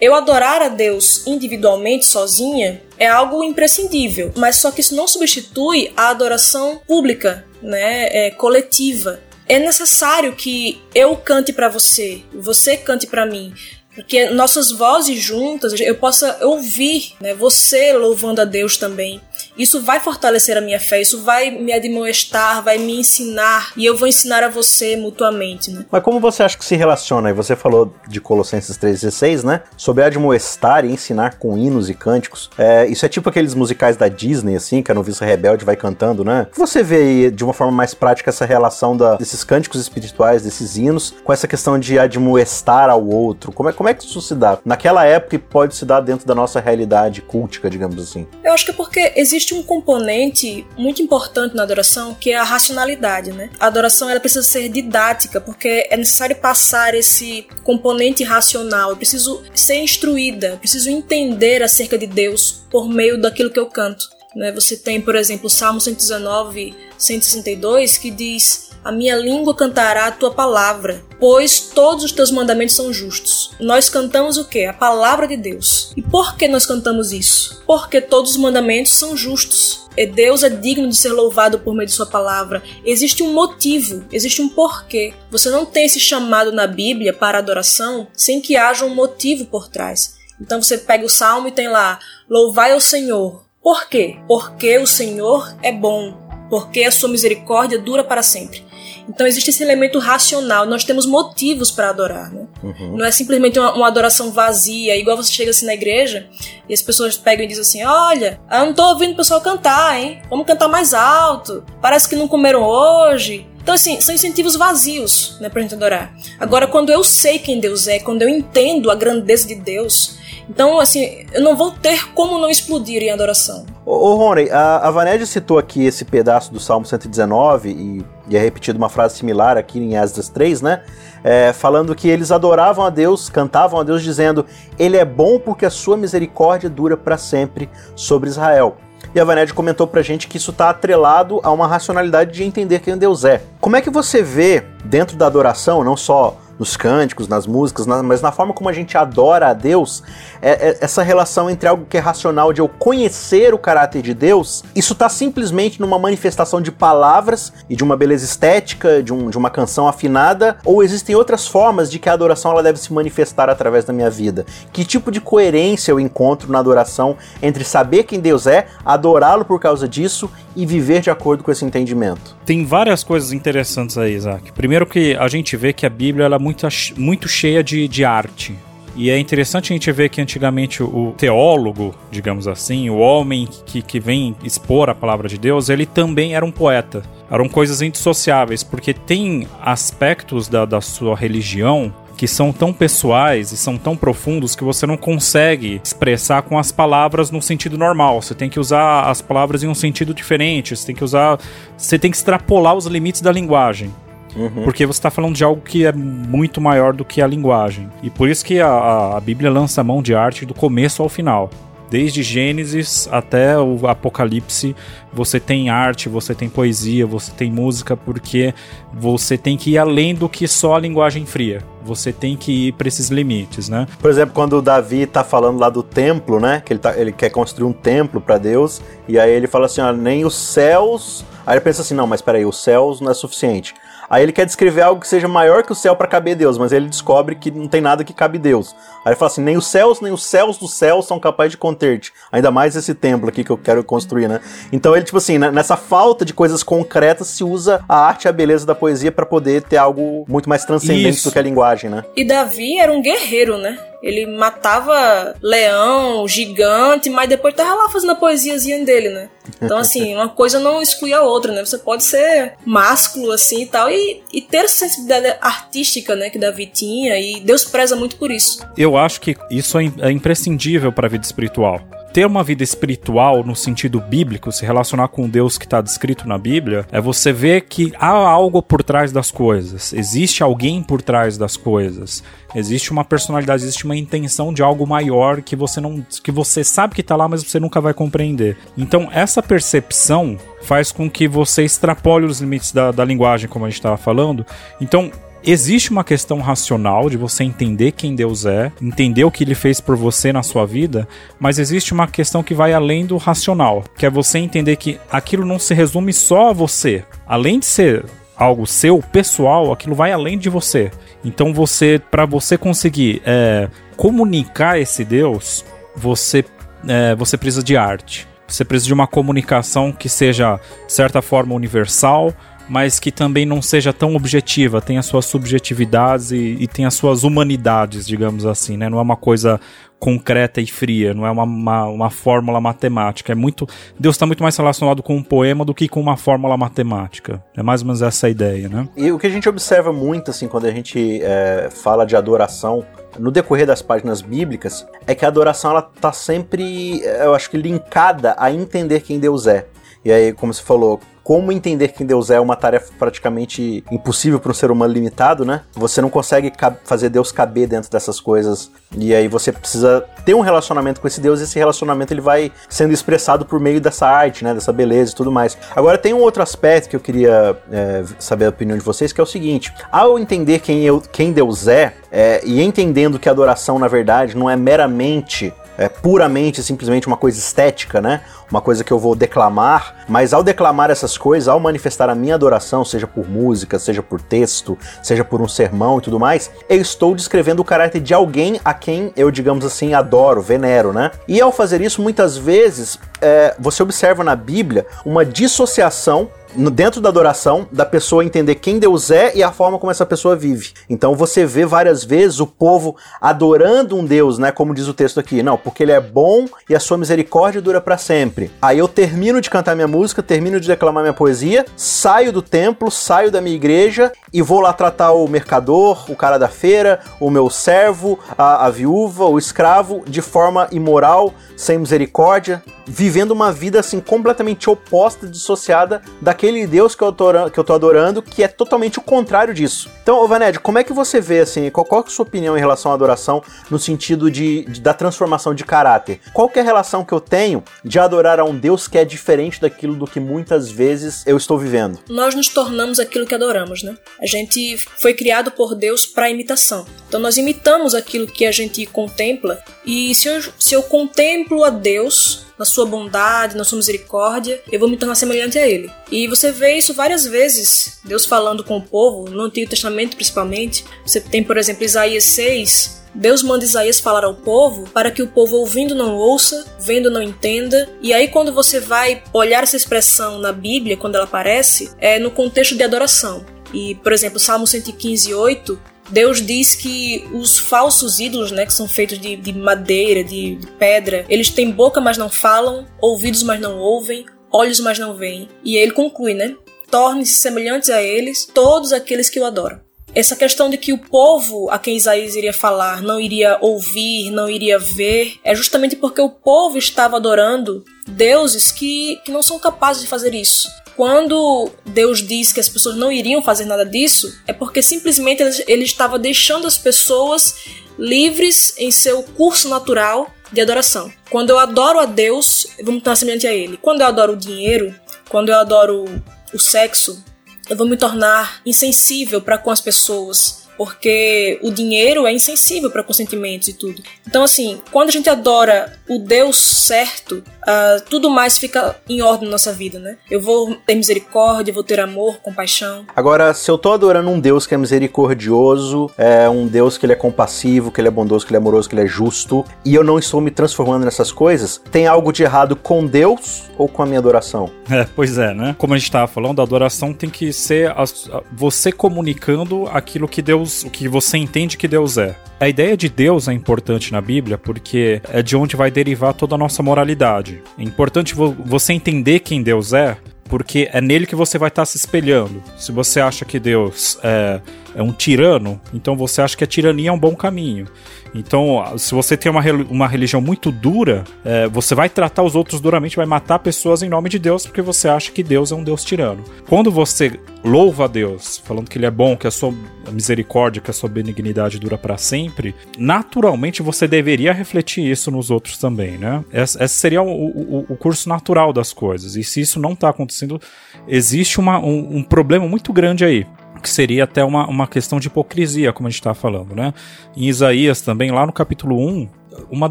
Eu 0.00 0.14
adorar 0.14 0.60
a 0.60 0.68
Deus 0.68 1.26
individualmente, 1.26 2.04
sozinha, 2.04 2.82
é 2.98 3.06
algo 3.06 3.44
imprescindível, 3.44 4.32
mas 4.36 4.56
só 4.56 4.70
que 4.70 4.80
isso 4.80 4.94
não 4.94 5.06
substitui 5.06 5.92
a 5.96 6.08
adoração 6.08 6.80
pública, 6.86 7.46
né, 7.62 8.08
é, 8.10 8.30
coletiva. 8.30 9.20
É 9.48 9.58
necessário 9.58 10.34
que 10.34 10.82
eu 10.94 11.16
cante 11.16 11.52
para 11.52 11.68
você, 11.68 12.22
você 12.34 12.76
cante 12.76 13.06
para 13.06 13.24
mim, 13.24 13.54
porque 13.94 14.28
nossas 14.30 14.70
vozes 14.72 15.22
juntas 15.22 15.72
eu 15.80 15.94
possa 15.94 16.38
ouvir 16.44 17.14
né, 17.20 17.34
você 17.34 17.92
louvando 17.92 18.40
a 18.40 18.44
Deus 18.44 18.76
também. 18.76 19.20
Isso 19.56 19.82
vai 19.82 20.00
fortalecer 20.00 20.56
a 20.56 20.60
minha 20.60 20.80
fé, 20.80 21.00
isso 21.00 21.22
vai 21.22 21.50
me 21.50 21.72
admoestar, 21.72 22.62
vai 22.62 22.78
me 22.78 22.98
ensinar 22.98 23.72
e 23.76 23.84
eu 23.84 23.96
vou 23.96 24.08
ensinar 24.08 24.42
a 24.42 24.48
você 24.48 24.96
mutuamente, 24.96 25.70
né? 25.70 25.84
Mas 25.90 26.02
como 26.02 26.20
você 26.20 26.42
acha 26.42 26.58
que 26.58 26.64
se 26.64 26.76
relaciona? 26.76 27.28
Aí 27.28 27.34
você 27.34 27.54
falou 27.54 27.94
de 28.08 28.20
Colossenses 28.20 28.76
3,16, 28.78 29.44
né? 29.44 29.62
Sobre 29.76 30.04
admoestar 30.04 30.84
e 30.84 30.90
ensinar 30.90 31.38
com 31.38 31.56
hinos 31.56 31.88
e 31.88 31.94
cânticos. 31.94 32.50
É, 32.58 32.86
isso 32.86 33.04
é 33.06 33.08
tipo 33.08 33.28
aqueles 33.28 33.54
musicais 33.54 33.96
da 33.96 34.08
Disney, 34.08 34.56
assim, 34.56 34.82
que 34.82 34.90
a 34.90 34.94
noviça 34.94 35.24
rebelde 35.24 35.64
vai 35.64 35.76
cantando, 35.76 36.24
né? 36.24 36.46
Você 36.56 36.82
vê 36.82 36.96
aí, 36.96 37.30
de 37.30 37.44
uma 37.44 37.52
forma 37.52 37.72
mais 37.72 37.94
prática, 37.94 38.30
essa 38.30 38.44
relação 38.44 38.96
da, 38.96 39.16
desses 39.16 39.44
cânticos 39.44 39.80
espirituais, 39.80 40.42
desses 40.42 40.76
hinos, 40.76 41.14
com 41.22 41.32
essa 41.32 41.46
questão 41.46 41.78
de 41.78 41.98
admoestar 41.98 42.90
ao 42.90 43.06
outro. 43.06 43.52
Como 43.52 43.68
é, 43.68 43.72
como 43.72 43.88
é 43.88 43.94
que 43.94 44.04
isso 44.04 44.20
se 44.20 44.34
dá? 44.34 44.58
Naquela 44.64 45.04
época 45.04 45.36
e 45.36 45.38
pode 45.38 45.74
se 45.74 45.84
dar 45.84 46.00
dentro 46.00 46.26
da 46.26 46.34
nossa 46.34 46.60
realidade 46.60 47.22
cultica, 47.22 47.70
digamos 47.70 48.02
assim. 48.02 48.26
Eu 48.42 48.52
acho 48.52 48.64
que 48.64 48.70
é 48.70 48.74
porque 48.74 49.12
existe 49.24 49.54
um 49.54 49.62
componente 49.62 50.66
muito 50.76 51.02
importante 51.02 51.56
na 51.56 51.62
adoração 51.62 52.14
que 52.14 52.30
é 52.30 52.36
a 52.36 52.42
racionalidade, 52.42 53.32
né? 53.32 53.50
A 53.58 53.66
adoração 53.66 54.08
ela 54.08 54.20
precisa 54.20 54.42
ser 54.42 54.68
didática 54.68 55.40
porque 55.40 55.88
é 55.90 55.96
necessário 55.96 56.36
passar 56.36 56.94
esse 56.94 57.46
componente 57.64 58.22
racional. 58.22 58.90
Eu 58.90 58.96
preciso 58.96 59.42
ser 59.54 59.76
instruída, 59.76 60.48
eu 60.48 60.58
preciso 60.58 60.90
entender 60.90 61.62
acerca 61.62 61.96
de 61.96 62.06
Deus 62.06 62.64
por 62.70 62.88
meio 62.88 63.20
daquilo 63.20 63.50
que 63.50 63.58
eu 63.58 63.66
canto. 63.66 64.08
Né? 64.36 64.52
Você 64.52 64.76
tem, 64.76 65.00
por 65.00 65.16
exemplo, 65.16 65.46
o 65.46 65.50
Salmo 65.50 65.80
119, 65.80 66.74
162 66.98 67.96
que 67.96 68.10
diz 68.10 68.70
a 68.84 68.92
minha 68.92 69.16
língua 69.16 69.54
cantará 69.54 70.06
a 70.06 70.12
tua 70.12 70.30
palavra, 70.30 71.02
pois 71.18 71.58
todos 71.60 72.04
os 72.04 72.12
teus 72.12 72.30
mandamentos 72.30 72.76
são 72.76 72.92
justos. 72.92 73.50
Nós 73.58 73.88
cantamos 73.88 74.36
o 74.36 74.44
que? 74.44 74.66
A 74.66 74.74
palavra 74.74 75.26
de 75.26 75.36
Deus. 75.36 75.92
E 75.96 76.02
por 76.02 76.36
que 76.36 76.46
nós 76.46 76.66
cantamos 76.66 77.10
isso? 77.10 77.62
Porque 77.66 78.00
todos 78.00 78.32
os 78.32 78.36
mandamentos 78.36 78.92
são 78.92 79.16
justos. 79.16 79.84
E 79.96 80.06
Deus 80.06 80.42
é 80.42 80.50
digno 80.50 80.88
de 80.88 80.96
ser 80.96 81.12
louvado 81.12 81.58
por 81.60 81.74
meio 81.74 81.86
de 81.86 81.94
sua 81.94 82.06
palavra. 82.06 82.62
Existe 82.84 83.22
um 83.22 83.32
motivo, 83.32 84.04
existe 84.12 84.42
um 84.42 84.48
porquê. 84.48 85.14
Você 85.30 85.48
não 85.50 85.64
tem 85.64 85.86
esse 85.86 86.00
chamado 86.00 86.52
na 86.52 86.66
Bíblia 86.66 87.12
para 87.12 87.38
adoração 87.38 88.08
sem 88.12 88.40
que 88.40 88.56
haja 88.56 88.84
um 88.84 88.94
motivo 88.94 89.46
por 89.46 89.68
trás. 89.68 90.16
Então 90.40 90.62
você 90.62 90.76
pega 90.76 91.06
o 91.06 91.10
salmo 91.10 91.48
e 91.48 91.52
tem 91.52 91.68
lá: 91.68 91.98
Louvai 92.28 92.72
ao 92.72 92.80
Senhor. 92.80 93.44
Por 93.62 93.88
quê? 93.88 94.16
Porque 94.28 94.76
o 94.78 94.86
Senhor 94.86 95.56
é 95.62 95.72
bom, 95.72 96.14
porque 96.50 96.82
a 96.82 96.92
sua 96.92 97.08
misericórdia 97.08 97.78
dura 97.78 98.04
para 98.04 98.22
sempre. 98.22 98.63
Então 99.08 99.26
existe 99.26 99.50
esse 99.50 99.62
elemento 99.62 99.98
racional, 99.98 100.66
nós 100.66 100.84
temos 100.84 101.06
motivos 101.06 101.70
para 101.70 101.90
adorar, 101.90 102.32
né? 102.32 102.46
Uhum. 102.62 102.96
Não 102.96 103.04
é 103.04 103.10
simplesmente 103.10 103.58
uma, 103.58 103.74
uma, 103.74 103.86
adoração 103.86 104.30
vazia, 104.30 104.96
igual 104.96 105.16
você 105.16 105.32
chega 105.32 105.50
assim 105.50 105.66
na 105.66 105.74
igreja 105.74 106.26
e 106.68 106.74
as 106.74 106.82
pessoas 106.82 107.16
pegam 107.16 107.44
e 107.44 107.48
dizem 107.48 107.62
assim: 107.62 107.84
Olha, 107.84 108.40
eu 108.50 108.66
não 108.66 108.72
tô 108.72 108.82
ouvindo 108.88 109.12
o 109.12 109.16
pessoal 109.16 109.40
cantar, 109.40 110.00
hein? 110.00 110.22
Vamos 110.30 110.46
cantar 110.46 110.68
mais 110.68 110.94
alto. 110.94 111.64
Parece 111.80 112.08
que 112.08 112.16
não 112.16 112.28
comeram 112.28 112.62
hoje. 112.62 113.46
Então, 113.64 113.74
assim, 113.74 113.98
são 113.98 114.14
incentivos 114.14 114.56
vazios, 114.56 115.38
né, 115.40 115.48
pra 115.48 115.62
gente 115.62 115.74
adorar. 115.74 116.14
Agora, 116.38 116.66
quando 116.66 116.90
eu 116.90 117.02
sei 117.02 117.38
quem 117.38 117.58
Deus 117.58 117.88
é, 117.88 117.98
quando 117.98 118.20
eu 118.20 118.28
entendo 118.28 118.90
a 118.90 118.94
grandeza 118.94 119.48
de 119.48 119.54
Deus, 119.54 120.18
então, 120.48 120.78
assim, 120.78 121.26
eu 121.32 121.42
não 121.42 121.56
vou 121.56 121.70
ter 121.70 122.12
como 122.12 122.38
não 122.38 122.50
explodir 122.50 123.02
em 123.02 123.10
adoração. 123.10 123.64
Ô, 123.84 124.14
Rony, 124.14 124.50
a, 124.50 124.88
a 124.88 124.90
Vanédia 124.90 125.26
citou 125.26 125.58
aqui 125.58 125.84
esse 125.84 126.04
pedaço 126.04 126.52
do 126.52 126.60
Salmo 126.60 126.84
119 126.84 127.70
e, 127.70 128.04
e 128.28 128.36
é 128.36 128.40
repetido 128.40 128.78
uma 128.78 128.88
frase 128.88 129.16
similar 129.16 129.56
aqui 129.56 129.78
em 129.78 129.96
Esdras 129.96 130.28
3, 130.28 130.62
né? 130.62 130.82
É, 131.22 131.52
falando 131.54 131.94
que 131.94 132.08
eles 132.08 132.30
adoravam 132.30 132.84
a 132.84 132.90
Deus, 132.90 133.30
cantavam 133.30 133.80
a 133.80 133.82
Deus, 133.82 134.02
dizendo: 134.02 134.44
Ele 134.78 134.96
é 134.96 135.04
bom 135.04 135.38
porque 135.38 135.64
a 135.64 135.70
sua 135.70 135.96
misericórdia 135.96 136.68
dura 136.68 136.96
para 136.96 137.16
sempre 137.16 137.68
sobre 137.96 138.28
Israel. 138.28 138.76
E 139.14 139.20
a 139.20 139.24
Vaned 139.24 139.52
comentou 139.54 139.86
pra 139.86 140.02
gente 140.02 140.26
que 140.28 140.36
isso 140.36 140.50
está 140.50 140.70
atrelado 140.70 141.40
a 141.42 141.50
uma 141.50 141.66
racionalidade 141.66 142.32
de 142.32 142.44
entender 142.44 142.80
quem 142.80 142.96
Deus 142.96 143.24
é. 143.24 143.42
Como 143.60 143.76
é 143.76 143.80
que 143.80 143.90
você 143.90 144.22
vê 144.22 144.64
dentro 144.84 145.16
da 145.16 145.26
adoração, 145.26 145.84
não 145.84 145.96
só 145.96 146.36
nos 146.58 146.76
cânticos, 146.76 147.28
nas 147.28 147.46
músicas, 147.46 147.86
na, 147.86 148.02
mas 148.02 148.20
na 148.20 148.32
forma 148.32 148.52
como 148.52 148.68
a 148.68 148.72
gente 148.72 148.96
adora 148.96 149.48
a 149.48 149.52
Deus, 149.52 150.02
é, 150.40 150.70
é, 150.70 150.78
essa 150.80 151.02
relação 151.02 151.48
entre 151.50 151.68
algo 151.68 151.86
que 151.88 151.96
é 151.96 152.00
racional 152.00 152.52
de 152.52 152.60
eu 152.60 152.68
conhecer 152.68 153.54
o 153.54 153.58
caráter 153.58 154.02
de 154.02 154.14
Deus, 154.14 154.62
isso 154.74 154.92
está 154.92 155.08
simplesmente 155.08 155.80
numa 155.80 155.98
manifestação 155.98 156.60
de 156.60 156.70
palavras 156.70 157.52
e 157.68 157.76
de 157.76 157.82
uma 157.82 157.96
beleza 157.96 158.24
estética, 158.24 159.02
de, 159.02 159.12
um, 159.12 159.30
de 159.30 159.38
uma 159.38 159.50
canção 159.50 159.88
afinada, 159.88 160.56
ou 160.64 160.82
existem 160.82 161.14
outras 161.14 161.46
formas 161.46 161.90
de 161.90 161.98
que 161.98 162.08
a 162.08 162.12
adoração 162.12 162.52
ela 162.52 162.62
deve 162.62 162.78
se 162.78 162.92
manifestar 162.92 163.48
através 163.48 163.84
da 163.84 163.92
minha 163.92 164.10
vida? 164.10 164.44
Que 164.72 164.84
tipo 164.84 165.10
de 165.10 165.20
coerência 165.20 165.92
eu 165.92 166.00
encontro 166.00 166.50
na 166.50 166.58
adoração 166.58 167.16
entre 167.42 167.64
saber 167.64 168.04
quem 168.04 168.20
Deus 168.20 168.46
é, 168.46 168.66
adorá-lo 168.84 169.44
por 169.44 169.60
causa 169.60 169.88
disso 169.88 170.30
e 170.56 170.64
viver 170.64 171.00
de 171.00 171.10
acordo 171.10 171.42
com 171.42 171.50
esse 171.50 171.64
entendimento? 171.64 172.36
Tem 172.44 172.64
várias 172.64 173.02
coisas 173.02 173.32
interessantes 173.32 173.98
aí, 173.98 174.14
Isaac. 174.14 174.52
Primeiro 174.52 174.86
que 174.86 175.16
a 175.16 175.28
gente 175.28 175.56
vê 175.56 175.72
que 175.72 175.86
a 175.86 175.90
Bíblia 175.90 176.26
ela 176.26 176.38
muito, 176.44 176.68
muito 176.96 177.28
cheia 177.28 177.64
de, 177.64 177.88
de 177.88 178.04
arte. 178.04 178.54
E 178.96 179.10
é 179.10 179.18
interessante 179.18 179.72
a 179.72 179.74
gente 179.74 179.90
ver 179.90 180.08
que 180.08 180.20
antigamente 180.20 180.80
o 180.82 181.12
teólogo, 181.16 181.94
digamos 182.12 182.46
assim, 182.46 182.88
o 182.88 182.98
homem 182.98 183.48
que, 183.66 183.82
que 183.82 183.98
vem 183.98 184.36
expor 184.44 184.88
a 184.88 184.94
palavra 184.94 185.28
de 185.28 185.36
Deus, 185.36 185.68
ele 185.68 185.84
também 185.84 186.34
era 186.34 186.44
um 186.44 186.52
poeta. 186.52 187.02
Eram 187.28 187.48
coisas 187.48 187.82
indissociáveis, 187.82 188.62
porque 188.62 188.94
tem 188.94 189.48
aspectos 189.60 190.46
da, 190.46 190.64
da 190.64 190.80
sua 190.80 191.16
religião 191.16 191.92
que 192.16 192.28
são 192.28 192.52
tão 192.52 192.72
pessoais 192.72 193.50
e 193.50 193.56
são 193.56 193.76
tão 193.76 193.96
profundos 193.96 194.54
que 194.54 194.62
você 194.62 194.86
não 194.86 194.96
consegue 194.96 195.80
expressar 195.82 196.42
com 196.42 196.56
as 196.56 196.70
palavras 196.70 197.32
no 197.32 197.42
sentido 197.42 197.76
normal. 197.76 198.22
Você 198.22 198.34
tem 198.34 198.48
que 198.48 198.60
usar 198.60 199.10
as 199.10 199.20
palavras 199.20 199.64
em 199.64 199.66
um 199.66 199.74
sentido 199.74 200.14
diferente. 200.14 200.76
Você 200.76 200.86
tem 200.86 200.94
que 200.94 201.02
usar. 201.02 201.40
Você 201.76 201.98
tem 201.98 202.12
que 202.12 202.16
extrapolar 202.16 202.76
os 202.76 202.86
limites 202.86 203.20
da 203.20 203.32
linguagem. 203.32 203.92
Uhum. 204.36 204.64
Porque 204.64 204.84
você 204.84 204.98
está 204.98 205.10
falando 205.10 205.34
de 205.34 205.44
algo 205.44 205.60
que 205.60 205.84
é 205.84 205.92
muito 205.92 206.60
maior 206.60 206.92
do 206.92 207.04
que 207.04 207.22
a 207.22 207.26
linguagem. 207.26 207.88
E 208.02 208.10
por 208.10 208.28
isso 208.28 208.44
que 208.44 208.60
a, 208.60 209.16
a 209.16 209.20
Bíblia 209.20 209.50
lança 209.50 209.80
a 209.80 209.84
mão 209.84 210.02
de 210.02 210.14
arte 210.14 210.44
do 210.44 210.54
começo 210.54 211.02
ao 211.02 211.08
final. 211.08 211.50
Desde 211.90 212.22
Gênesis 212.22 213.08
até 213.12 213.56
o 213.58 213.86
Apocalipse, 213.86 214.74
você 215.12 215.38
tem 215.38 215.70
arte, 215.70 216.08
você 216.08 216.34
tem 216.34 216.48
poesia, 216.48 217.06
você 217.06 217.30
tem 217.30 217.52
música, 217.52 217.96
porque 217.96 218.52
você 218.92 219.38
tem 219.38 219.56
que 219.56 219.72
ir 219.72 219.78
além 219.78 220.12
do 220.14 220.28
que 220.28 220.48
só 220.48 220.74
a 220.74 220.80
linguagem 220.80 221.24
fria. 221.24 221.62
Você 221.84 222.12
tem 222.12 222.36
que 222.36 222.68
ir 222.68 222.72
para 222.72 222.88
esses 222.88 223.10
limites, 223.10 223.68
né? 223.68 223.86
Por 224.00 224.10
exemplo, 224.10 224.34
quando 224.34 224.54
o 224.54 224.62
Davi 224.62 225.02
está 225.02 225.22
falando 225.22 225.60
lá 225.60 225.68
do 225.68 225.82
templo, 225.82 226.40
né? 226.40 226.62
Que 226.64 226.72
ele, 226.72 226.80
tá, 226.80 226.98
ele 226.98 227.12
quer 227.12 227.30
construir 227.30 227.68
um 227.68 227.72
templo 227.72 228.20
para 228.20 228.38
Deus, 228.38 228.80
e 229.06 229.18
aí 229.18 229.30
ele 229.30 229.46
fala 229.46 229.66
assim: 229.66 229.80
ó, 229.80 229.92
nem 229.92 230.24
os 230.24 230.34
céus. 230.34 231.24
Aí 231.46 231.54
ele 231.54 231.60
pensa 231.60 231.82
assim: 231.82 231.94
não, 231.94 232.06
mas 232.06 232.22
peraí, 232.22 232.44
os 232.44 232.60
céus 232.60 233.00
não 233.00 233.10
é 233.10 233.14
suficiente. 233.14 233.74
Aí 234.08 234.22
ele 234.22 234.32
quer 234.32 234.44
descrever 234.46 234.82
algo 234.82 235.00
que 235.00 235.08
seja 235.08 235.28
maior 235.28 235.62
que 235.62 235.72
o 235.72 235.74
céu 235.74 235.96
para 235.96 236.06
caber 236.06 236.36
Deus, 236.36 236.58
mas 236.58 236.72
ele 236.72 236.88
descobre 236.88 237.34
que 237.34 237.50
não 237.50 237.68
tem 237.68 237.80
nada 237.80 238.04
que 238.04 238.12
cabe 238.12 238.38
Deus. 238.38 238.74
Aí 239.04 239.10
ele 239.10 239.16
fala 239.16 239.30
assim: 239.30 239.42
nem 239.42 239.56
os 239.56 239.66
céus, 239.66 240.00
nem 240.00 240.12
os 240.12 240.24
céus 240.24 240.56
dos 240.56 240.74
céus 240.74 241.06
são 241.06 241.18
capazes 241.18 241.52
de 241.52 241.58
conter-te. 241.58 242.12
Ainda 242.30 242.50
mais 242.50 242.76
esse 242.76 242.94
templo 242.94 243.28
aqui 243.28 243.44
que 243.44 243.50
eu 243.50 243.58
quero 243.58 243.82
construir, 243.84 244.28
né? 244.28 244.40
Então 244.72 244.94
ele, 244.94 245.04
tipo 245.04 245.18
assim, 245.18 245.38
né, 245.38 245.50
nessa 245.50 245.76
falta 245.76 246.24
de 246.24 246.34
coisas 246.34 246.62
concretas, 246.62 247.28
se 247.28 247.44
usa 247.44 247.84
a 247.88 247.96
arte 247.96 248.24
e 248.24 248.28
a 248.28 248.32
beleza 248.32 248.66
da 248.66 248.74
poesia 248.74 249.12
para 249.12 249.26
poder 249.26 249.62
ter 249.62 249.76
algo 249.76 250.24
muito 250.28 250.48
mais 250.48 250.64
transcendente 250.64 251.16
Isso. 251.16 251.28
do 251.28 251.32
que 251.32 251.38
a 251.38 251.42
linguagem, 251.42 251.90
né? 251.90 252.04
E 252.16 252.24
Davi 252.24 252.78
era 252.78 252.92
um 252.92 253.02
guerreiro, 253.02 253.58
né? 253.58 253.78
Ele 254.02 254.26
matava 254.26 255.34
leão, 255.42 256.26
gigante, 256.26 257.10
mas 257.10 257.28
depois 257.28 257.54
tava 257.54 257.74
lá 257.74 257.88
fazendo 257.88 258.12
a 258.12 258.16
poesiazinha 258.16 258.84
dele, 258.84 259.08
né? 259.08 259.28
Então, 259.62 259.78
assim, 259.78 260.14
uma 260.16 260.28
coisa 260.28 260.58
não 260.58 260.80
exclui 260.80 261.12
a 261.12 261.22
outra, 261.22 261.52
né? 261.52 261.64
Você 261.64 261.78
pode 261.78 262.04
ser 262.04 262.54
másculo, 262.64 263.32
assim 263.32 263.62
e 263.62 263.66
tal, 263.66 263.90
e, 263.90 264.22
e 264.32 264.40
ter 264.40 264.64
essa 264.64 264.86
sensibilidade 264.86 265.36
artística, 265.40 266.14
né, 266.14 266.30
que 266.30 266.38
Davi 266.38 266.66
tinha, 266.66 267.18
e 267.18 267.40
Deus 267.40 267.64
preza 267.64 267.96
muito 267.96 268.16
por 268.16 268.30
isso. 268.30 268.66
Eu 268.76 268.96
acho 268.96 269.20
que 269.20 269.36
isso 269.50 269.78
é, 269.78 269.90
é 270.00 270.10
imprescindível 270.10 270.92
para 270.92 271.06
a 271.06 271.10
vida 271.10 271.24
espiritual 271.24 271.80
ter 272.14 272.24
uma 272.24 272.44
vida 272.44 272.62
espiritual 272.62 273.42
no 273.42 273.56
sentido 273.56 274.00
bíblico, 274.00 274.52
se 274.52 274.64
relacionar 274.64 275.08
com 275.08 275.28
Deus 275.28 275.58
que 275.58 275.64
está 275.64 275.80
descrito 275.80 276.28
na 276.28 276.38
Bíblia, 276.38 276.86
é 276.92 277.00
você 277.00 277.32
ver 277.32 277.62
que 277.62 277.92
há 277.98 278.08
algo 278.08 278.62
por 278.62 278.84
trás 278.84 279.10
das 279.10 279.32
coisas, 279.32 279.92
existe 279.92 280.40
alguém 280.40 280.80
por 280.80 281.02
trás 281.02 281.36
das 281.36 281.56
coisas, 281.56 282.22
existe 282.54 282.92
uma 282.92 283.04
personalidade, 283.04 283.64
existe 283.64 283.84
uma 283.84 283.96
intenção 283.96 284.54
de 284.54 284.62
algo 284.62 284.86
maior 284.86 285.42
que 285.42 285.56
você 285.56 285.80
não, 285.80 286.06
que 286.22 286.30
você 286.30 286.62
sabe 286.62 286.94
que 286.94 287.00
está 287.00 287.16
lá, 287.16 287.26
mas 287.26 287.42
você 287.42 287.58
nunca 287.58 287.80
vai 287.80 287.92
compreender. 287.92 288.56
Então 288.78 289.08
essa 289.10 289.42
percepção 289.42 290.38
faz 290.62 290.92
com 290.92 291.10
que 291.10 291.26
você 291.26 291.64
extrapole 291.64 292.26
os 292.26 292.40
limites 292.40 292.70
da, 292.70 292.92
da 292.92 293.04
linguagem, 293.04 293.48
como 293.48 293.64
a 293.64 293.68
gente 293.68 293.78
estava 293.80 293.96
falando. 293.96 294.46
Então 294.80 295.10
existe 295.46 295.90
uma 295.90 296.04
questão 296.04 296.40
racional 296.40 297.08
de 297.10 297.16
você 297.16 297.44
entender 297.44 297.92
quem 297.92 298.14
Deus 298.14 298.46
é, 298.46 298.72
entender 298.80 299.24
o 299.24 299.30
que 299.30 299.44
ele 299.44 299.54
fez 299.54 299.80
por 299.80 299.96
você 299.96 300.32
na 300.32 300.42
sua 300.42 300.66
vida, 300.66 301.06
mas 301.38 301.58
existe 301.58 301.92
uma 301.92 302.06
questão 302.06 302.42
que 302.42 302.54
vai 302.54 302.72
além 302.72 303.06
do 303.06 303.16
racional, 303.16 303.84
que 303.96 304.06
é 304.06 304.10
você 304.10 304.38
entender 304.38 304.76
que 304.76 304.98
aquilo 305.10 305.44
não 305.44 305.58
se 305.58 305.74
resume 305.74 306.12
só 306.12 306.50
a 306.50 306.52
você. 306.52 307.04
Além 307.26 307.58
de 307.58 307.66
ser 307.66 308.04
algo 308.36 308.66
seu, 308.66 309.00
pessoal, 309.00 309.72
aquilo 309.72 309.94
vai 309.94 310.12
além 310.12 310.38
de 310.38 310.48
você. 310.48 310.90
Então 311.24 311.52
você, 311.52 312.00
para 312.10 312.26
você 312.26 312.58
conseguir 312.58 313.22
é, 313.24 313.68
comunicar 313.96 314.78
esse 314.78 315.04
Deus, 315.04 315.64
você, 315.94 316.44
é, 316.86 317.14
você 317.14 317.36
precisa 317.36 317.62
de 317.62 317.76
arte. 317.76 318.26
Você 318.46 318.64
precisa 318.64 318.88
de 318.88 318.94
uma 318.94 319.06
comunicação 319.06 319.90
que 319.90 320.08
seja, 320.08 320.60
de 320.86 320.92
certa 320.92 321.22
forma, 321.22 321.54
universal, 321.54 322.34
mas 322.68 322.98
que 322.98 323.12
também 323.12 323.44
não 323.44 323.60
seja 323.60 323.92
tão 323.92 324.14
objetiva, 324.16 324.80
tem 324.80 324.98
as 324.98 325.06
suas 325.06 325.26
subjetividades 325.26 326.30
e, 326.30 326.56
e 326.60 326.66
tem 326.66 326.86
as 326.86 326.94
suas 326.94 327.24
humanidades, 327.24 328.06
digamos 328.06 328.46
assim, 328.46 328.76
né? 328.76 328.88
Não 328.88 328.98
é 328.98 329.02
uma 329.02 329.16
coisa 329.16 329.60
concreta 329.98 330.60
e 330.60 330.66
fria, 330.66 331.14
não 331.14 331.26
é 331.26 331.30
uma, 331.30 331.44
uma, 331.44 331.86
uma 331.86 332.10
fórmula 332.10 332.60
matemática. 332.60 333.32
É 333.32 333.34
muito. 333.34 333.66
Deus 333.98 334.16
está 334.16 334.26
muito 334.26 334.42
mais 334.42 334.54
relacionado 334.56 335.02
com 335.02 335.16
um 335.16 335.22
poema 335.22 335.64
do 335.64 335.74
que 335.74 335.88
com 335.88 336.00
uma 336.00 336.16
fórmula 336.16 336.56
matemática. 336.56 337.42
É 337.56 337.62
mais 337.62 337.80
ou 337.80 337.86
menos 337.86 338.02
essa 338.02 338.26
a 338.26 338.30
ideia, 338.30 338.68
né? 338.68 338.88
E 338.96 339.10
o 339.10 339.18
que 339.18 339.26
a 339.26 339.30
gente 339.30 339.48
observa 339.48 339.92
muito, 339.92 340.30
assim, 340.30 340.46
quando 340.46 340.66
a 340.66 340.70
gente 340.70 341.20
é, 341.22 341.68
fala 341.70 342.04
de 342.04 342.16
adoração, 342.16 342.84
no 343.18 343.30
decorrer 343.30 343.66
das 343.66 343.80
páginas 343.80 344.20
bíblicas, 344.20 344.86
é 345.06 345.14
que 345.14 345.24
a 345.24 345.28
adoração 345.28 345.70
ela 345.70 345.82
tá 345.82 346.12
sempre, 346.12 347.00
eu 347.02 347.34
acho 347.34 347.48
que 347.50 347.56
linkada 347.56 348.34
a 348.38 348.52
entender 348.52 349.00
quem 349.00 349.18
Deus 349.18 349.46
é. 349.46 349.66
E 350.04 350.12
aí, 350.12 350.32
como 350.32 350.52
você 350.52 350.62
falou, 350.62 351.00
como 351.24 351.50
entender 351.50 351.88
quem 351.88 352.06
Deus 352.06 352.28
é 352.28 352.38
uma 352.38 352.54
tarefa 352.54 352.92
praticamente 352.98 353.82
impossível 353.90 354.38
para 354.38 354.50
um 354.50 354.54
ser 354.54 354.70
humano 354.70 354.92
limitado, 354.92 355.42
né? 355.42 355.62
Você 355.72 356.02
não 356.02 356.10
consegue 356.10 356.52
fazer 356.84 357.08
Deus 357.08 357.32
caber 357.32 357.66
dentro 357.66 357.90
dessas 357.90 358.20
coisas. 358.20 358.70
E 358.94 359.14
aí 359.14 359.26
você 359.26 359.50
precisa 359.50 360.04
ter 360.26 360.34
um 360.34 360.40
relacionamento 360.40 361.00
com 361.00 361.08
esse 361.08 361.22
Deus 361.22 361.40
e 361.40 361.44
esse 361.44 361.58
relacionamento 361.58 362.12
ele 362.12 362.20
vai 362.20 362.52
sendo 362.68 362.92
expressado 362.92 363.46
por 363.46 363.58
meio 363.58 363.80
dessa 363.80 364.06
arte, 364.06 364.44
né? 364.44 364.52
Dessa 364.52 364.70
beleza 364.70 365.12
e 365.12 365.14
tudo 365.14 365.32
mais. 365.32 365.56
Agora 365.74 365.96
tem 365.96 366.12
um 366.12 366.20
outro 366.20 366.42
aspecto 366.42 366.90
que 366.90 366.96
eu 366.96 367.00
queria 367.00 367.56
é, 367.72 368.04
saber 368.18 368.44
a 368.44 368.50
opinião 368.50 368.76
de 368.76 368.84
vocês, 368.84 369.10
que 369.10 369.20
é 369.20 369.24
o 369.24 369.26
seguinte: 369.26 369.72
ao 369.90 370.18
entender 370.18 370.58
quem, 370.58 370.82
eu, 370.84 371.00
quem 371.00 371.32
Deus 371.32 371.66
é, 371.66 371.94
é 372.12 372.42
e 372.44 372.60
entendendo 372.60 373.18
que 373.18 373.30
a 373.30 373.32
adoração, 373.32 373.78
na 373.78 373.88
verdade, 373.88 374.36
não 374.36 374.50
é 374.50 374.56
meramente 374.56 375.54
é 375.76 375.88
puramente 375.88 376.62
simplesmente 376.62 377.06
uma 377.06 377.16
coisa 377.16 377.38
estética, 377.38 378.00
né? 378.00 378.22
Uma 378.50 378.60
coisa 378.60 378.84
que 378.84 378.92
eu 378.92 378.98
vou 378.98 379.14
declamar, 379.14 380.04
mas 380.08 380.32
ao 380.32 380.42
declamar 380.42 380.90
essas 380.90 381.18
coisas, 381.18 381.48
ao 381.48 381.58
manifestar 381.58 382.08
a 382.08 382.14
minha 382.14 382.34
adoração, 382.34 382.84
seja 382.84 383.06
por 383.06 383.28
música, 383.28 383.78
seja 383.78 384.02
por 384.02 384.20
texto, 384.20 384.78
seja 385.02 385.24
por 385.24 385.40
um 385.40 385.48
sermão 385.48 385.98
e 385.98 386.02
tudo 386.02 386.20
mais, 386.20 386.50
eu 386.68 386.80
estou 386.80 387.14
descrevendo 387.14 387.60
o 387.60 387.64
caráter 387.64 388.00
de 388.00 388.14
alguém 388.14 388.60
a 388.64 388.72
quem 388.72 389.12
eu, 389.16 389.30
digamos 389.30 389.64
assim, 389.64 389.94
adoro, 389.94 390.40
venero, 390.40 390.92
né? 390.92 391.10
E 391.26 391.40
ao 391.40 391.50
fazer 391.50 391.80
isso, 391.80 392.02
muitas 392.02 392.36
vezes 392.36 392.98
é, 393.20 393.54
você 393.58 393.82
observa 393.82 394.22
na 394.22 394.36
Bíblia 394.36 394.86
uma 395.04 395.24
dissociação 395.24 396.28
dentro 396.72 397.00
da 397.00 397.08
adoração, 397.08 397.66
da 397.70 397.84
pessoa 397.84 398.24
entender 398.24 398.56
quem 398.56 398.78
Deus 398.78 399.10
é 399.10 399.36
e 399.36 399.42
a 399.42 399.52
forma 399.52 399.78
como 399.78 399.90
essa 399.90 400.06
pessoa 400.06 400.36
vive. 400.36 400.72
Então 400.88 401.14
você 401.14 401.44
vê 401.44 401.64
várias 401.66 402.04
vezes 402.04 402.40
o 402.40 402.46
povo 402.46 402.96
adorando 403.20 403.96
um 403.96 404.04
Deus, 404.04 404.38
né? 404.38 404.52
Como 404.52 404.74
diz 404.74 404.88
o 404.88 404.94
texto 404.94 405.20
aqui, 405.20 405.42
não, 405.42 405.56
porque 405.56 405.82
ele 405.82 405.92
é 405.92 406.00
bom 406.00 406.46
e 406.68 406.74
a 406.74 406.80
sua 406.80 406.96
misericórdia 406.96 407.60
dura 407.60 407.80
para 407.80 407.98
sempre. 407.98 408.50
Aí 408.60 408.78
eu 408.78 408.88
termino 408.88 409.40
de 409.40 409.50
cantar 409.50 409.74
minha 409.74 409.88
música, 409.88 410.22
termino 410.22 410.60
de 410.60 410.68
declamar 410.68 411.02
minha 411.02 411.14
poesia, 411.14 411.64
saio 411.76 412.32
do 412.32 412.42
templo, 412.42 412.90
saio 412.90 413.30
da 413.30 413.40
minha 413.40 413.56
igreja 413.56 414.12
e 414.32 414.42
vou 414.42 414.60
lá 414.60 414.72
tratar 414.72 415.12
o 415.12 415.26
mercador, 415.28 416.10
o 416.10 416.16
cara 416.16 416.38
da 416.38 416.48
feira, 416.48 417.00
o 417.20 417.30
meu 417.30 417.50
servo, 417.50 418.18
a, 418.36 418.66
a 418.66 418.70
viúva, 418.70 419.24
o 419.24 419.38
escravo 419.38 420.02
de 420.06 420.20
forma 420.22 420.68
imoral, 420.70 421.32
sem 421.56 421.78
misericórdia, 421.78 422.62
vivendo 422.86 423.30
uma 423.30 423.52
vida 423.52 423.80
assim 423.80 424.00
completamente 424.00 424.68
oposta, 424.68 425.26
dissociada 425.26 426.02
daquele 426.20 426.43
Deus 426.66 426.94
que 426.94 427.02
eu 427.02 427.12
tô, 427.12 427.50
que 427.50 427.58
eu 427.58 427.64
tô 427.64 427.72
adorando, 427.72 428.22
que 428.22 428.42
é 428.42 428.48
totalmente 428.48 428.98
o 428.98 429.02
contrário 429.02 429.54
disso. 429.54 429.90
Então, 430.02 430.26
Vaned, 430.28 430.58
como 430.60 430.78
é 430.78 430.84
que 430.84 430.92
você 430.92 431.20
vê 431.20 431.40
assim, 431.40 431.70
qual, 431.70 431.84
qual 431.84 432.02
é 432.02 432.06
a 432.06 432.10
sua 432.10 432.24
opinião 432.24 432.56
em 432.56 432.60
relação 432.60 432.90
à 432.90 432.94
adoração 432.94 433.42
no 433.70 433.78
sentido 433.78 434.30
de, 434.30 434.64
de, 434.64 434.80
da 434.80 434.92
transformação 434.92 435.54
de 435.54 435.64
caráter? 435.64 436.20
Qual 436.32 436.50
é 436.54 436.60
a 436.60 436.64
relação 436.64 437.04
que 437.04 437.12
eu 437.12 437.20
tenho 437.20 437.62
de 437.84 437.98
adorar 437.98 438.38
a 438.38 438.44
um 438.44 438.56
Deus 438.56 438.86
que 438.86 438.98
é 438.98 439.04
diferente 439.04 439.60
daquilo 439.60 439.94
do 439.94 440.06
que 440.06 440.20
muitas 440.20 440.70
vezes 440.70 441.26
eu 441.26 441.36
estou 441.36 441.58
vivendo? 441.58 441.98
Nós 442.08 442.34
nos 442.34 442.48
tornamos 442.48 443.00
aquilo 443.00 443.26
que 443.26 443.34
adoramos, 443.34 443.82
né? 443.82 443.96
A 444.20 444.26
gente 444.26 444.76
foi 444.98 445.14
criado 445.14 445.50
por 445.50 445.74
Deus 445.74 446.04
para 446.04 446.30
imitação. 446.30 446.86
Então 447.08 447.20
nós 447.20 447.36
imitamos 447.36 447.94
aquilo 447.94 448.26
que 448.26 448.46
a 448.46 448.52
gente 448.52 448.84
contempla 448.86 449.62
e 449.84 450.14
se 450.14 450.28
eu, 450.28 450.42
se 450.58 450.74
eu 450.74 450.82
contemplo 450.82 451.64
a 451.64 451.70
Deus 451.70 452.43
na 452.58 452.64
sua 452.64 452.86
bondade, 452.86 453.56
na 453.56 453.64
sua 453.64 453.78
misericórdia, 453.78 454.62
eu 454.70 454.78
vou 454.78 454.88
me 454.88 454.96
tornar 454.96 455.14
semelhante 455.14 455.58
a 455.58 455.66
Ele. 455.66 455.90
E 456.10 456.26
você 456.28 456.52
vê 456.52 456.76
isso 456.76 456.94
várias 456.94 457.24
vezes, 457.24 458.00
Deus 458.04 458.24
falando 458.24 458.64
com 458.64 458.76
o 458.76 458.82
povo, 458.82 459.30
no 459.30 459.42
Antigo 459.42 459.70
Testamento 459.70 460.16
principalmente. 460.16 460.84
Você 461.04 461.20
tem, 461.20 461.42
por 461.42 461.56
exemplo, 461.56 461.84
Isaías 461.84 462.24
6, 462.24 463.04
Deus 463.14 463.42
manda 463.42 463.64
Isaías 463.64 464.00
falar 464.00 464.24
ao 464.24 464.34
povo 464.34 464.84
para 464.90 465.10
que 465.10 465.22
o 465.22 465.28
povo 465.28 465.56
ouvindo 465.56 465.94
não 465.94 466.16
ouça, 466.16 466.64
vendo 466.80 467.10
não 467.10 467.22
entenda. 467.22 467.88
E 468.02 468.12
aí 468.12 468.28
quando 468.28 468.52
você 468.52 468.80
vai 468.80 469.22
olhar 469.32 469.62
essa 469.62 469.76
expressão 469.76 470.38
na 470.38 470.52
Bíblia, 470.52 470.96
quando 470.96 471.14
ela 471.14 471.24
aparece, 471.24 471.90
é 471.98 472.18
no 472.18 472.30
contexto 472.30 472.76
de 472.76 472.82
adoração. 472.82 473.44
E, 473.72 473.96
por 473.96 474.12
exemplo, 474.12 474.38
Salmo 474.38 474.66
115, 474.66 475.34
8, 475.34 475.78
Deus 476.10 476.44
diz 476.44 476.74
que 476.74 477.24
os 477.32 477.58
falsos 477.58 478.20
ídolos, 478.20 478.50
né, 478.50 478.66
que 478.66 478.72
são 478.72 478.86
feitos 478.86 479.18
de, 479.18 479.36
de 479.36 479.52
madeira, 479.52 480.22
de, 480.22 480.56
de 480.56 480.66
pedra, 480.72 481.24
eles 481.28 481.48
têm 481.48 481.70
boca, 481.70 482.00
mas 482.00 482.18
não 482.18 482.28
falam, 482.28 482.86
ouvidos, 483.00 483.42
mas 483.42 483.60
não 483.60 483.78
ouvem, 483.78 484.26
olhos, 484.52 484.80
mas 484.80 484.98
não 484.98 485.16
veem. 485.16 485.48
E 485.64 485.76
ele 485.76 485.92
conclui, 485.92 486.34
né? 486.34 486.54
Tornem-se 486.90 487.38
semelhantes 487.38 487.90
a 487.90 488.02
eles 488.02 488.44
todos 488.44 488.92
aqueles 488.92 489.28
que 489.28 489.40
o 489.40 489.44
adoram. 489.44 489.80
Essa 490.14 490.36
questão 490.36 490.70
de 490.70 490.78
que 490.78 490.92
o 490.92 490.98
povo 490.98 491.68
a 491.70 491.78
quem 491.78 491.96
Isaías 491.96 492.36
iria 492.36 492.52
falar 492.52 493.02
não 493.02 493.18
iria 493.18 493.58
ouvir, 493.60 494.30
não 494.30 494.48
iria 494.48 494.78
ver, 494.78 495.40
é 495.42 495.56
justamente 495.56 495.96
porque 495.96 496.20
o 496.20 496.30
povo 496.30 496.78
estava 496.78 497.16
adorando 497.16 497.84
deuses 498.06 498.70
que, 498.70 499.16
que 499.24 499.32
não 499.32 499.42
são 499.42 499.58
capazes 499.58 500.02
de 500.02 500.08
fazer 500.08 500.32
isso. 500.32 500.68
Quando 500.96 501.70
Deus 501.84 502.22
diz 502.22 502.52
que 502.52 502.60
as 502.60 502.68
pessoas 502.68 502.96
não 502.96 503.10
iriam 503.10 503.42
fazer 503.42 503.64
nada 503.64 503.84
disso, 503.84 504.38
é 504.46 504.52
porque 504.52 504.82
simplesmente 504.82 505.42
ele 505.66 505.84
estava 505.84 506.18
deixando 506.18 506.66
as 506.66 506.78
pessoas 506.78 507.56
livres 507.98 508.74
em 508.78 508.90
seu 508.90 509.22
curso 509.22 509.68
natural 509.68 510.32
de 510.52 510.60
adoração. 510.60 511.12
Quando 511.30 511.50
eu 511.50 511.58
adoro 511.58 511.98
a 511.98 512.06
Deus, 512.06 512.66
eu 512.78 512.84
vou 512.84 512.94
me 512.94 513.00
tornar 513.00 513.16
semelhante 513.16 513.46
a 513.46 513.52
Ele. 513.52 513.76
Quando 513.76 514.02
eu 514.02 514.06
adoro 514.06 514.34
o 514.34 514.36
dinheiro, 514.36 514.94
quando 515.28 515.48
eu 515.48 515.56
adoro 515.56 516.04
o 516.52 516.58
sexo, 516.58 517.22
eu 517.68 517.76
vou 517.76 517.86
me 517.86 517.96
tornar 517.96 518.60
insensível 518.64 519.40
para 519.40 519.58
com 519.58 519.70
as 519.70 519.80
pessoas 519.80 520.63
porque 520.76 521.58
o 521.62 521.70
dinheiro 521.70 522.26
é 522.26 522.32
insensível 522.32 522.90
para 522.90 523.02
consentimentos 523.02 523.68
e 523.68 523.72
tudo. 523.72 524.02
Então, 524.26 524.42
assim, 524.42 524.80
quando 524.90 525.08
a 525.08 525.12
gente 525.12 525.28
adora 525.28 525.92
o 526.08 526.18
Deus 526.18 526.56
certo, 526.56 527.42
uh, 527.62 528.04
tudo 528.08 528.30
mais 528.30 528.58
fica 528.58 528.96
em 529.08 529.22
ordem 529.22 529.46
na 529.46 529.52
nossa 529.52 529.72
vida, 529.72 529.98
né? 529.98 530.16
Eu 530.30 530.40
vou 530.40 530.74
ter 530.74 530.94
misericórdia, 530.94 531.72
vou 531.72 531.82
ter 531.82 532.00
amor, 532.00 532.38
compaixão. 532.38 533.04
Agora, 533.14 533.54
se 533.54 533.70
eu 533.70 533.78
tô 533.78 533.92
adorando 533.92 534.30
um 534.30 534.40
Deus 534.40 534.66
que 534.66 534.74
é 534.74 534.78
misericordioso, 534.78 536.10
é 536.16 536.48
um 536.48 536.66
Deus 536.66 536.98
que 536.98 537.06
ele 537.06 537.12
é 537.12 537.16
compassivo, 537.16 537.90
que 537.90 538.00
ele 538.00 538.08
é 538.08 538.10
bondoso, 538.10 538.44
que 538.44 538.50
ele 538.50 538.56
é 538.56 538.60
amoroso, 538.60 538.88
que 538.88 538.94
ele 538.94 539.02
é 539.02 539.06
justo, 539.06 539.64
e 539.84 539.94
eu 539.94 540.04
não 540.04 540.18
estou 540.18 540.40
me 540.40 540.50
transformando 540.50 541.04
nessas 541.04 541.32
coisas, 541.32 541.80
tem 541.90 542.06
algo 542.06 542.32
de 542.32 542.42
errado 542.42 542.76
com 542.76 543.06
Deus 543.06 543.64
ou 543.76 543.88
com 543.88 544.02
a 544.02 544.06
minha 544.06 544.18
adoração? 544.18 544.70
É, 544.90 545.06
pois 545.14 545.38
é, 545.38 545.54
né? 545.54 545.74
Como 545.78 545.94
a 545.94 545.96
gente 545.96 546.06
estava 546.06 546.26
falando, 546.26 546.60
a 546.60 546.62
adoração 546.62 547.12
tem 547.12 547.30
que 547.30 547.52
ser 547.52 547.90
a, 547.90 548.02
a, 548.02 548.42
você 548.52 548.92
comunicando 548.92 549.86
aquilo 549.88 550.28
que 550.28 550.42
Deus, 550.42 550.63
o 550.84 550.90
que 550.90 551.08
você 551.08 551.38
entende 551.38 551.76
que 551.76 551.86
Deus 551.86 552.18
é. 552.18 552.36
A 552.58 552.68
ideia 552.68 552.96
de 552.96 553.08
Deus 553.08 553.48
é 553.48 553.52
importante 553.52 554.12
na 554.12 554.20
Bíblia 554.20 554.56
porque 554.56 555.20
é 555.28 555.42
de 555.42 555.56
onde 555.56 555.76
vai 555.76 555.90
derivar 555.90 556.32
toda 556.34 556.54
a 556.54 556.58
nossa 556.58 556.82
moralidade. 556.82 557.62
É 557.78 557.82
importante 557.82 558.34
vo 558.34 558.56
você 558.64 558.92
entender 558.92 559.40
quem 559.40 559.62
Deus 559.62 559.92
é, 559.92 560.16
porque 560.48 560.88
é 560.92 561.00
nele 561.00 561.26
que 561.26 561.34
você 561.34 561.58
vai 561.58 561.68
estar 561.68 561.84
se 561.84 561.96
espelhando. 561.96 562.62
Se 562.76 562.92
você 562.92 563.20
acha 563.20 563.44
que 563.44 563.58
Deus 563.58 564.18
é, 564.22 564.60
é 564.94 565.02
um 565.02 565.12
tirano, 565.12 565.80
então 565.92 566.16
você 566.16 566.40
acha 566.40 566.56
que 566.56 566.64
a 566.64 566.66
tirania 566.66 567.10
é 567.10 567.12
um 567.12 567.18
bom 567.18 567.34
caminho. 567.34 567.86
Então, 568.34 568.82
se 568.98 569.14
você 569.14 569.36
tem 569.36 569.50
uma, 569.50 569.62
uma 569.88 570.08
religião 570.08 570.40
muito 570.40 570.72
dura, 570.72 571.22
é, 571.44 571.68
você 571.68 571.94
vai 571.94 572.08
tratar 572.08 572.42
os 572.42 572.56
outros 572.56 572.80
duramente, 572.80 573.14
vai 573.14 573.26
matar 573.26 573.60
pessoas 573.60 574.02
em 574.02 574.08
nome 574.08 574.28
de 574.28 574.40
Deus, 574.40 574.66
porque 574.66 574.82
você 574.82 575.08
acha 575.08 575.30
que 575.30 575.42
Deus 575.42 575.70
é 575.70 575.74
um 575.76 575.84
Deus 575.84 576.04
tirano. 576.04 576.42
Quando 576.68 576.90
você 576.90 577.38
louva 577.62 578.04
a 578.04 578.08
Deus, 578.08 578.60
falando 578.64 578.90
que 578.90 578.98
Ele 578.98 579.06
é 579.06 579.10
bom, 579.10 579.36
que 579.36 579.46
a 579.46 579.52
sua 579.52 579.72
misericórdia, 580.10 580.82
que 580.82 580.90
a 580.90 580.94
sua 580.94 581.08
benignidade 581.08 581.78
dura 581.78 581.96
para 581.96 582.18
sempre, 582.18 582.74
naturalmente 582.98 583.82
você 583.82 584.08
deveria 584.08 584.52
refletir 584.52 585.08
isso 585.08 585.30
nos 585.30 585.50
outros 585.50 585.78
também, 585.78 586.18
né? 586.18 586.44
Esse 586.52 586.88
seria 586.88 587.22
o, 587.22 587.28
o, 587.28 587.86
o 587.88 587.96
curso 587.96 588.28
natural 588.28 588.72
das 588.72 588.92
coisas. 588.92 589.36
E 589.36 589.44
se 589.44 589.60
isso 589.60 589.78
não 589.78 589.92
está 589.92 590.08
acontecendo, 590.08 590.60
existe 591.06 591.60
uma, 591.60 591.78
um, 591.78 592.16
um 592.16 592.22
problema 592.22 592.66
muito 592.66 592.92
grande 592.92 593.24
aí 593.24 593.46
que 593.84 593.90
seria 593.90 594.24
até 594.24 594.42
uma, 594.42 594.66
uma 594.66 594.86
questão 594.86 595.20
de 595.20 595.26
hipocrisia, 595.26 595.92
como 595.92 596.08
a 596.08 596.10
gente 596.10 596.18
está 596.18 596.32
falando, 596.32 596.74
né? 596.74 596.94
Em 597.36 597.48
Isaías 597.48 598.00
também, 598.00 598.30
lá 598.30 598.46
no 598.46 598.52
capítulo 598.52 598.98
1, 598.98 599.28
uma 599.70 599.90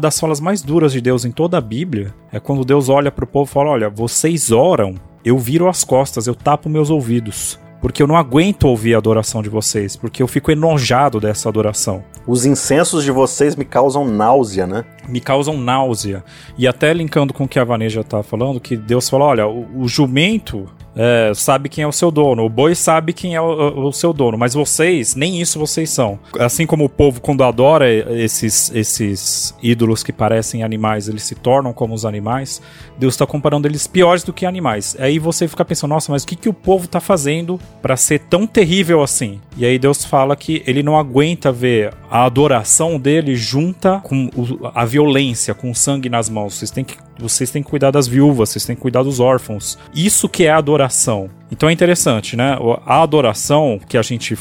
das 0.00 0.18
falas 0.18 0.40
mais 0.40 0.62
duras 0.62 0.92
de 0.92 1.00
Deus 1.00 1.24
em 1.24 1.30
toda 1.30 1.56
a 1.56 1.60
Bíblia 1.60 2.12
é 2.32 2.40
quando 2.40 2.64
Deus 2.64 2.88
olha 2.88 3.12
para 3.12 3.24
o 3.24 3.28
povo 3.28 3.48
e 3.48 3.54
fala: 3.54 3.70
Olha, 3.70 3.88
vocês 3.88 4.50
oram, 4.50 4.96
eu 5.24 5.38
viro 5.38 5.68
as 5.68 5.84
costas, 5.84 6.26
eu 6.26 6.34
tapo 6.34 6.68
meus 6.68 6.90
ouvidos 6.90 7.56
porque 7.84 8.02
eu 8.02 8.06
não 8.06 8.16
aguento 8.16 8.64
ouvir 8.64 8.94
a 8.94 8.96
adoração 8.96 9.42
de 9.42 9.50
vocês, 9.50 9.94
porque 9.94 10.22
eu 10.22 10.26
fico 10.26 10.50
enojado 10.50 11.20
dessa 11.20 11.50
adoração. 11.50 12.02
Os 12.26 12.46
incensos 12.46 13.04
de 13.04 13.10
vocês 13.10 13.54
me 13.54 13.64
causam 13.66 14.06
náusea, 14.06 14.66
né? 14.66 14.86
Me 15.06 15.20
causam 15.20 15.58
náusea. 15.58 16.24
E 16.56 16.66
até 16.66 16.94
linkando 16.94 17.34
com 17.34 17.44
o 17.44 17.48
que 17.48 17.58
a 17.58 17.64
Vaneja 17.64 18.02
tá 18.02 18.22
falando, 18.22 18.58
que 18.58 18.74
Deus 18.74 19.06
falou: 19.06 19.28
olha, 19.28 19.46
o, 19.46 19.82
o 19.82 19.86
jumento 19.86 20.66
é, 20.96 21.32
sabe 21.34 21.68
quem 21.68 21.82
é 21.82 21.86
o 21.86 21.92
seu 21.92 22.10
dono, 22.10 22.44
o 22.44 22.48
boi 22.48 22.74
sabe 22.74 23.12
quem 23.12 23.34
é 23.34 23.40
o, 23.40 23.86
o, 23.86 23.92
seu 23.92 24.12
dono, 24.12 24.38
mas 24.38 24.54
vocês, 24.54 25.14
nem 25.14 25.40
isso 25.40 25.58
vocês 25.58 25.90
são. 25.90 26.18
Assim 26.38 26.66
como 26.66 26.84
o 26.84 26.88
povo, 26.88 27.20
quando 27.20 27.42
adora 27.42 27.90
esses, 27.90 28.70
esses 28.74 29.54
ídolos 29.62 30.02
que 30.02 30.12
parecem 30.12 30.62
animais, 30.62 31.08
eles 31.08 31.24
se 31.24 31.34
tornam 31.34 31.72
como 31.72 31.94
os 31.94 32.04
animais, 32.04 32.62
Deus 32.98 33.14
está 33.14 33.26
comparando 33.26 33.66
eles 33.66 33.86
piores 33.86 34.22
do 34.22 34.32
que 34.32 34.46
animais. 34.46 34.96
Aí 34.98 35.18
você 35.18 35.48
fica 35.48 35.64
pensando, 35.64 35.90
nossa, 35.90 36.12
mas 36.12 36.22
o 36.22 36.26
que, 36.26 36.36
que 36.36 36.48
o 36.48 36.54
povo 36.54 36.84
está 36.84 37.00
fazendo 37.00 37.58
para 37.82 37.96
ser 37.96 38.20
tão 38.20 38.46
terrível 38.46 39.02
assim? 39.02 39.40
E 39.56 39.64
aí 39.64 39.78
Deus 39.78 40.04
fala 40.04 40.36
que 40.36 40.62
ele 40.66 40.82
não 40.82 40.98
aguenta 40.98 41.50
ver 41.50 41.92
a 42.10 42.24
adoração 42.24 42.98
dele 42.98 43.34
junta 43.34 44.00
com 44.04 44.28
a 44.72 44.84
violência, 44.84 45.54
com 45.54 45.70
o 45.70 45.74
sangue 45.74 46.08
nas 46.08 46.28
mãos. 46.28 46.54
Vocês 46.54 46.70
têm 46.70 46.84
que 46.84 46.96
vocês 47.18 47.50
têm 47.50 47.62
que 47.62 47.70
cuidar 47.70 47.90
das 47.90 48.06
viúvas, 48.06 48.50
vocês 48.50 48.64
têm 48.64 48.74
que 48.76 48.82
cuidar 48.82 49.02
dos 49.02 49.20
órfãos. 49.20 49.78
Isso 49.94 50.28
que 50.28 50.44
é 50.44 50.50
adoração. 50.50 51.30
Então 51.50 51.68
é 51.68 51.72
interessante, 51.72 52.36
né? 52.36 52.58
A 52.84 53.02
adoração 53.02 53.80
que 53.88 53.96
a 53.96 54.02
gente 54.02 54.36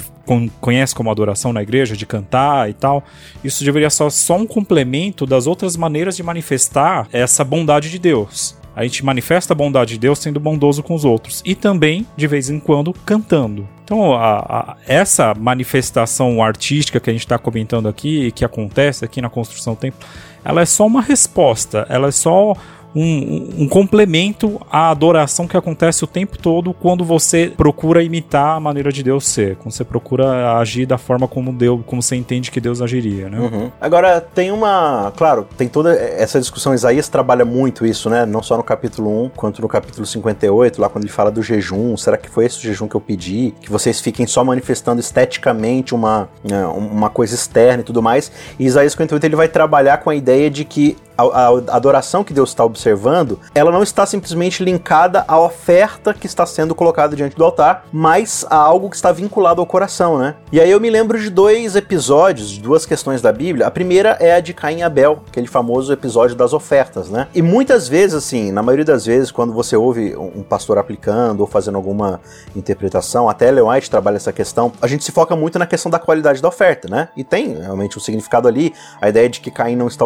conhece 0.60 0.96
como 0.96 1.12
adoração 1.12 1.54
na 1.54 1.62
igreja, 1.62 1.96
de 1.96 2.06
cantar 2.06 2.70
e 2.70 2.74
tal, 2.74 3.04
isso 3.44 3.64
deveria 3.64 3.90
ser 3.90 4.10
só 4.10 4.38
um 4.38 4.48
complemento 4.48 5.26
das 5.26 5.46
outras 5.46 5.76
maneiras 5.76 6.16
de 6.16 6.24
manifestar 6.24 7.08
essa 7.12 7.44
bondade 7.44 7.92
de 7.92 8.00
Deus. 8.00 8.58
A 8.76 8.84
gente 8.84 9.06
manifesta 9.06 9.54
a 9.54 9.56
bondade 9.56 9.94
de 9.94 10.00
Deus 10.00 10.18
sendo 10.18 10.40
bondoso 10.40 10.82
com 10.82 10.96
os 10.96 11.06
outros 11.06 11.44
e 11.46 11.54
também, 11.54 12.08
de 12.18 12.26
vez 12.26 12.50
em 12.50 12.60
quando, 12.60 12.92
cantando. 13.06 13.68
Então, 13.84 14.14
a, 14.16 14.40
a, 14.40 14.78
essa 14.88 15.36
manifestação 15.36 16.42
artística 16.42 17.00
que 17.00 17.10
a 17.10 17.14
gente 17.14 17.22
está 17.22 17.38
comentando 17.38 17.88
aqui, 17.88 18.32
que 18.32 18.44
acontece 18.44 19.06
aqui 19.06 19.22
na 19.22 19.30
construção 19.30 19.76
do 19.76 19.80
templo, 19.80 20.00
ela 20.44 20.62
é 20.62 20.66
só 20.66 20.86
uma 20.86 21.02
resposta, 21.02 21.86
ela 21.90 22.08
é 22.08 22.12
só 22.12 22.56
um, 22.96 23.64
um, 23.64 23.68
complemento 23.68 24.62
à 24.72 24.90
adoração 24.90 25.48
que 25.48 25.58
acontece 25.58 26.04
o 26.04 26.08
tempo 26.08 26.38
todo 26.38 26.74
quando 26.74 27.04
você 27.04 27.52
procura 27.56 28.04
imitar 28.04 28.56
a 28.56 28.60
maneira 28.60 28.92
de 28.92 29.02
Deus 29.02 29.28
ser, 29.28 29.56
quando 29.58 29.74
você 29.74 29.84
procura 29.84 30.58
agir 30.58 30.86
da 30.86 30.98
forma 30.98 31.28
como 31.28 31.52
Deus, 31.52 31.82
como 31.86 32.02
você 32.02 32.16
entende 32.16 32.52
que 32.52 32.62
Deus 32.62 32.82
agiria, 32.82 33.30
né? 33.30 33.40
Uhum. 33.40 33.72
Agora 33.82 34.22
tem 34.22 34.52
uma, 34.52 35.12
claro, 35.16 35.48
tem 35.58 35.68
toda 35.68 35.94
essa 35.94 36.40
discussão. 36.40 36.74
Isaías 36.74 37.10
trabalha 37.10 37.46
muito 37.46 37.86
isso, 37.86 38.10
né? 38.10 38.26
Não 38.26 38.44
só 38.44 38.58
no 38.58 38.64
capítulo 38.64 39.26
1, 39.26 39.30
quanto 39.30 39.62
no 39.62 39.68
capítulo 39.68 40.06
58, 40.06 40.80
lá 40.80 40.90
quando 40.90 41.06
ele 41.06 41.14
fala 41.14 41.32
do 41.32 41.42
jejum. 41.42 41.98
Será 41.98 42.18
que 42.18 42.30
foi 42.30 42.46
esse 42.46 42.60
o 42.60 42.62
jejum 42.62 42.88
que 42.88 42.96
eu 42.96 43.02
pedi? 43.02 43.54
Que 43.62 43.72
vocês 43.72 44.00
fiquem 44.00 44.28
só 44.28 44.44
manifestando 44.44 45.00
esteticamente 45.00 45.96
uma, 45.96 46.30
né, 46.44 46.66
uma 46.68 47.10
coisa 47.10 47.34
externa 47.36 47.82
e 47.82 47.84
tudo 47.84 48.02
mais. 48.02 48.32
E 48.60 48.66
Isaías 48.66 48.94
58 48.94 49.26
ele 49.26 49.36
vai 49.36 49.48
trabalhar 49.48 49.98
com 49.98 50.10
a 50.10 50.16
ideia 50.16 50.50
de 50.50 50.64
que 50.64 50.98
a, 51.18 51.24
a, 51.24 51.48
adoração 51.76 52.24
que 52.24 52.34
Deus 52.34 52.50
está 52.50 52.64
observando, 52.64 53.40
ela 53.54 53.72
não 53.72 53.84
está 53.84 54.06
simplesmente 54.06 54.64
linkada 54.64 55.24
à 55.28 55.40
oferta 55.40 56.14
que 56.14 56.26
está 56.26 56.46
sendo 56.46 56.76
colocada 56.76 57.16
diante 57.16 57.36
do 57.36 57.44
altar, 57.44 57.86
mas 57.92 58.46
a 58.50 58.56
algo 58.56 58.90
que 58.90 58.96
está 58.96 59.12
vinculado 59.12 59.62
ao 59.62 59.68
coração, 59.68 60.18
né? 60.18 60.36
E 60.52 60.60
aí 60.60 60.70
eu 60.70 60.80
me 60.80 60.90
lembro 60.90 61.20
de 61.20 61.30
dois 61.30 61.76
episódios, 61.76 62.50
de 62.50 62.62
duas 62.62 62.86
questões 62.86 63.22
da 63.22 63.32
Bíblia. 63.32 63.68
A 63.68 63.72
primeira 63.72 64.18
é 64.20 64.34
a 64.34 64.40
de 64.40 64.54
Caim 64.54 64.80
e 64.80 64.84
Abel, 64.84 65.22
aquele 65.28 65.48
famoso 65.48 65.92
episódio 65.92 66.36
das 66.36 66.54
ofertas, 66.54 67.10
né? 67.10 67.28
E 67.34 67.42
muitas 67.42 67.88
vezes, 67.88 68.16
assim, 68.16 68.52
na 68.52 68.62
maioria 68.62 68.86
das 68.86 69.06
vezes, 69.06 69.32
quando 69.32 69.54
você 69.54 69.76
ouve 69.76 70.16
um 70.16 70.44
pastor 70.44 70.78
aplicando 70.78 71.42
ou 71.42 71.48
fazendo 71.48 71.76
alguma 71.76 72.20
interpretação, 72.56 73.30
até 73.30 73.48
Ellen 73.48 73.64
White 73.64 73.90
trabalha 73.90 74.18
essa 74.18 74.34
questão, 74.34 74.72
a 74.82 74.88
gente 74.88 75.04
se 75.04 75.12
foca 75.12 75.36
muito 75.36 75.60
na 75.60 75.66
questão 75.66 75.92
da 75.92 76.00
qualidade 76.00 76.42
da 76.42 76.48
oferta, 76.48 76.88
né? 76.88 77.10
E 77.16 77.24
tem 77.24 77.56
realmente 77.56 77.98
um 77.98 78.02
significado 78.02 78.48
ali, 78.48 78.74
a 79.02 79.10
ideia 79.10 79.30
de 79.30 79.40
que 79.40 79.52
Caim 79.52 79.76
não 79.76 79.88
está 79.88 80.06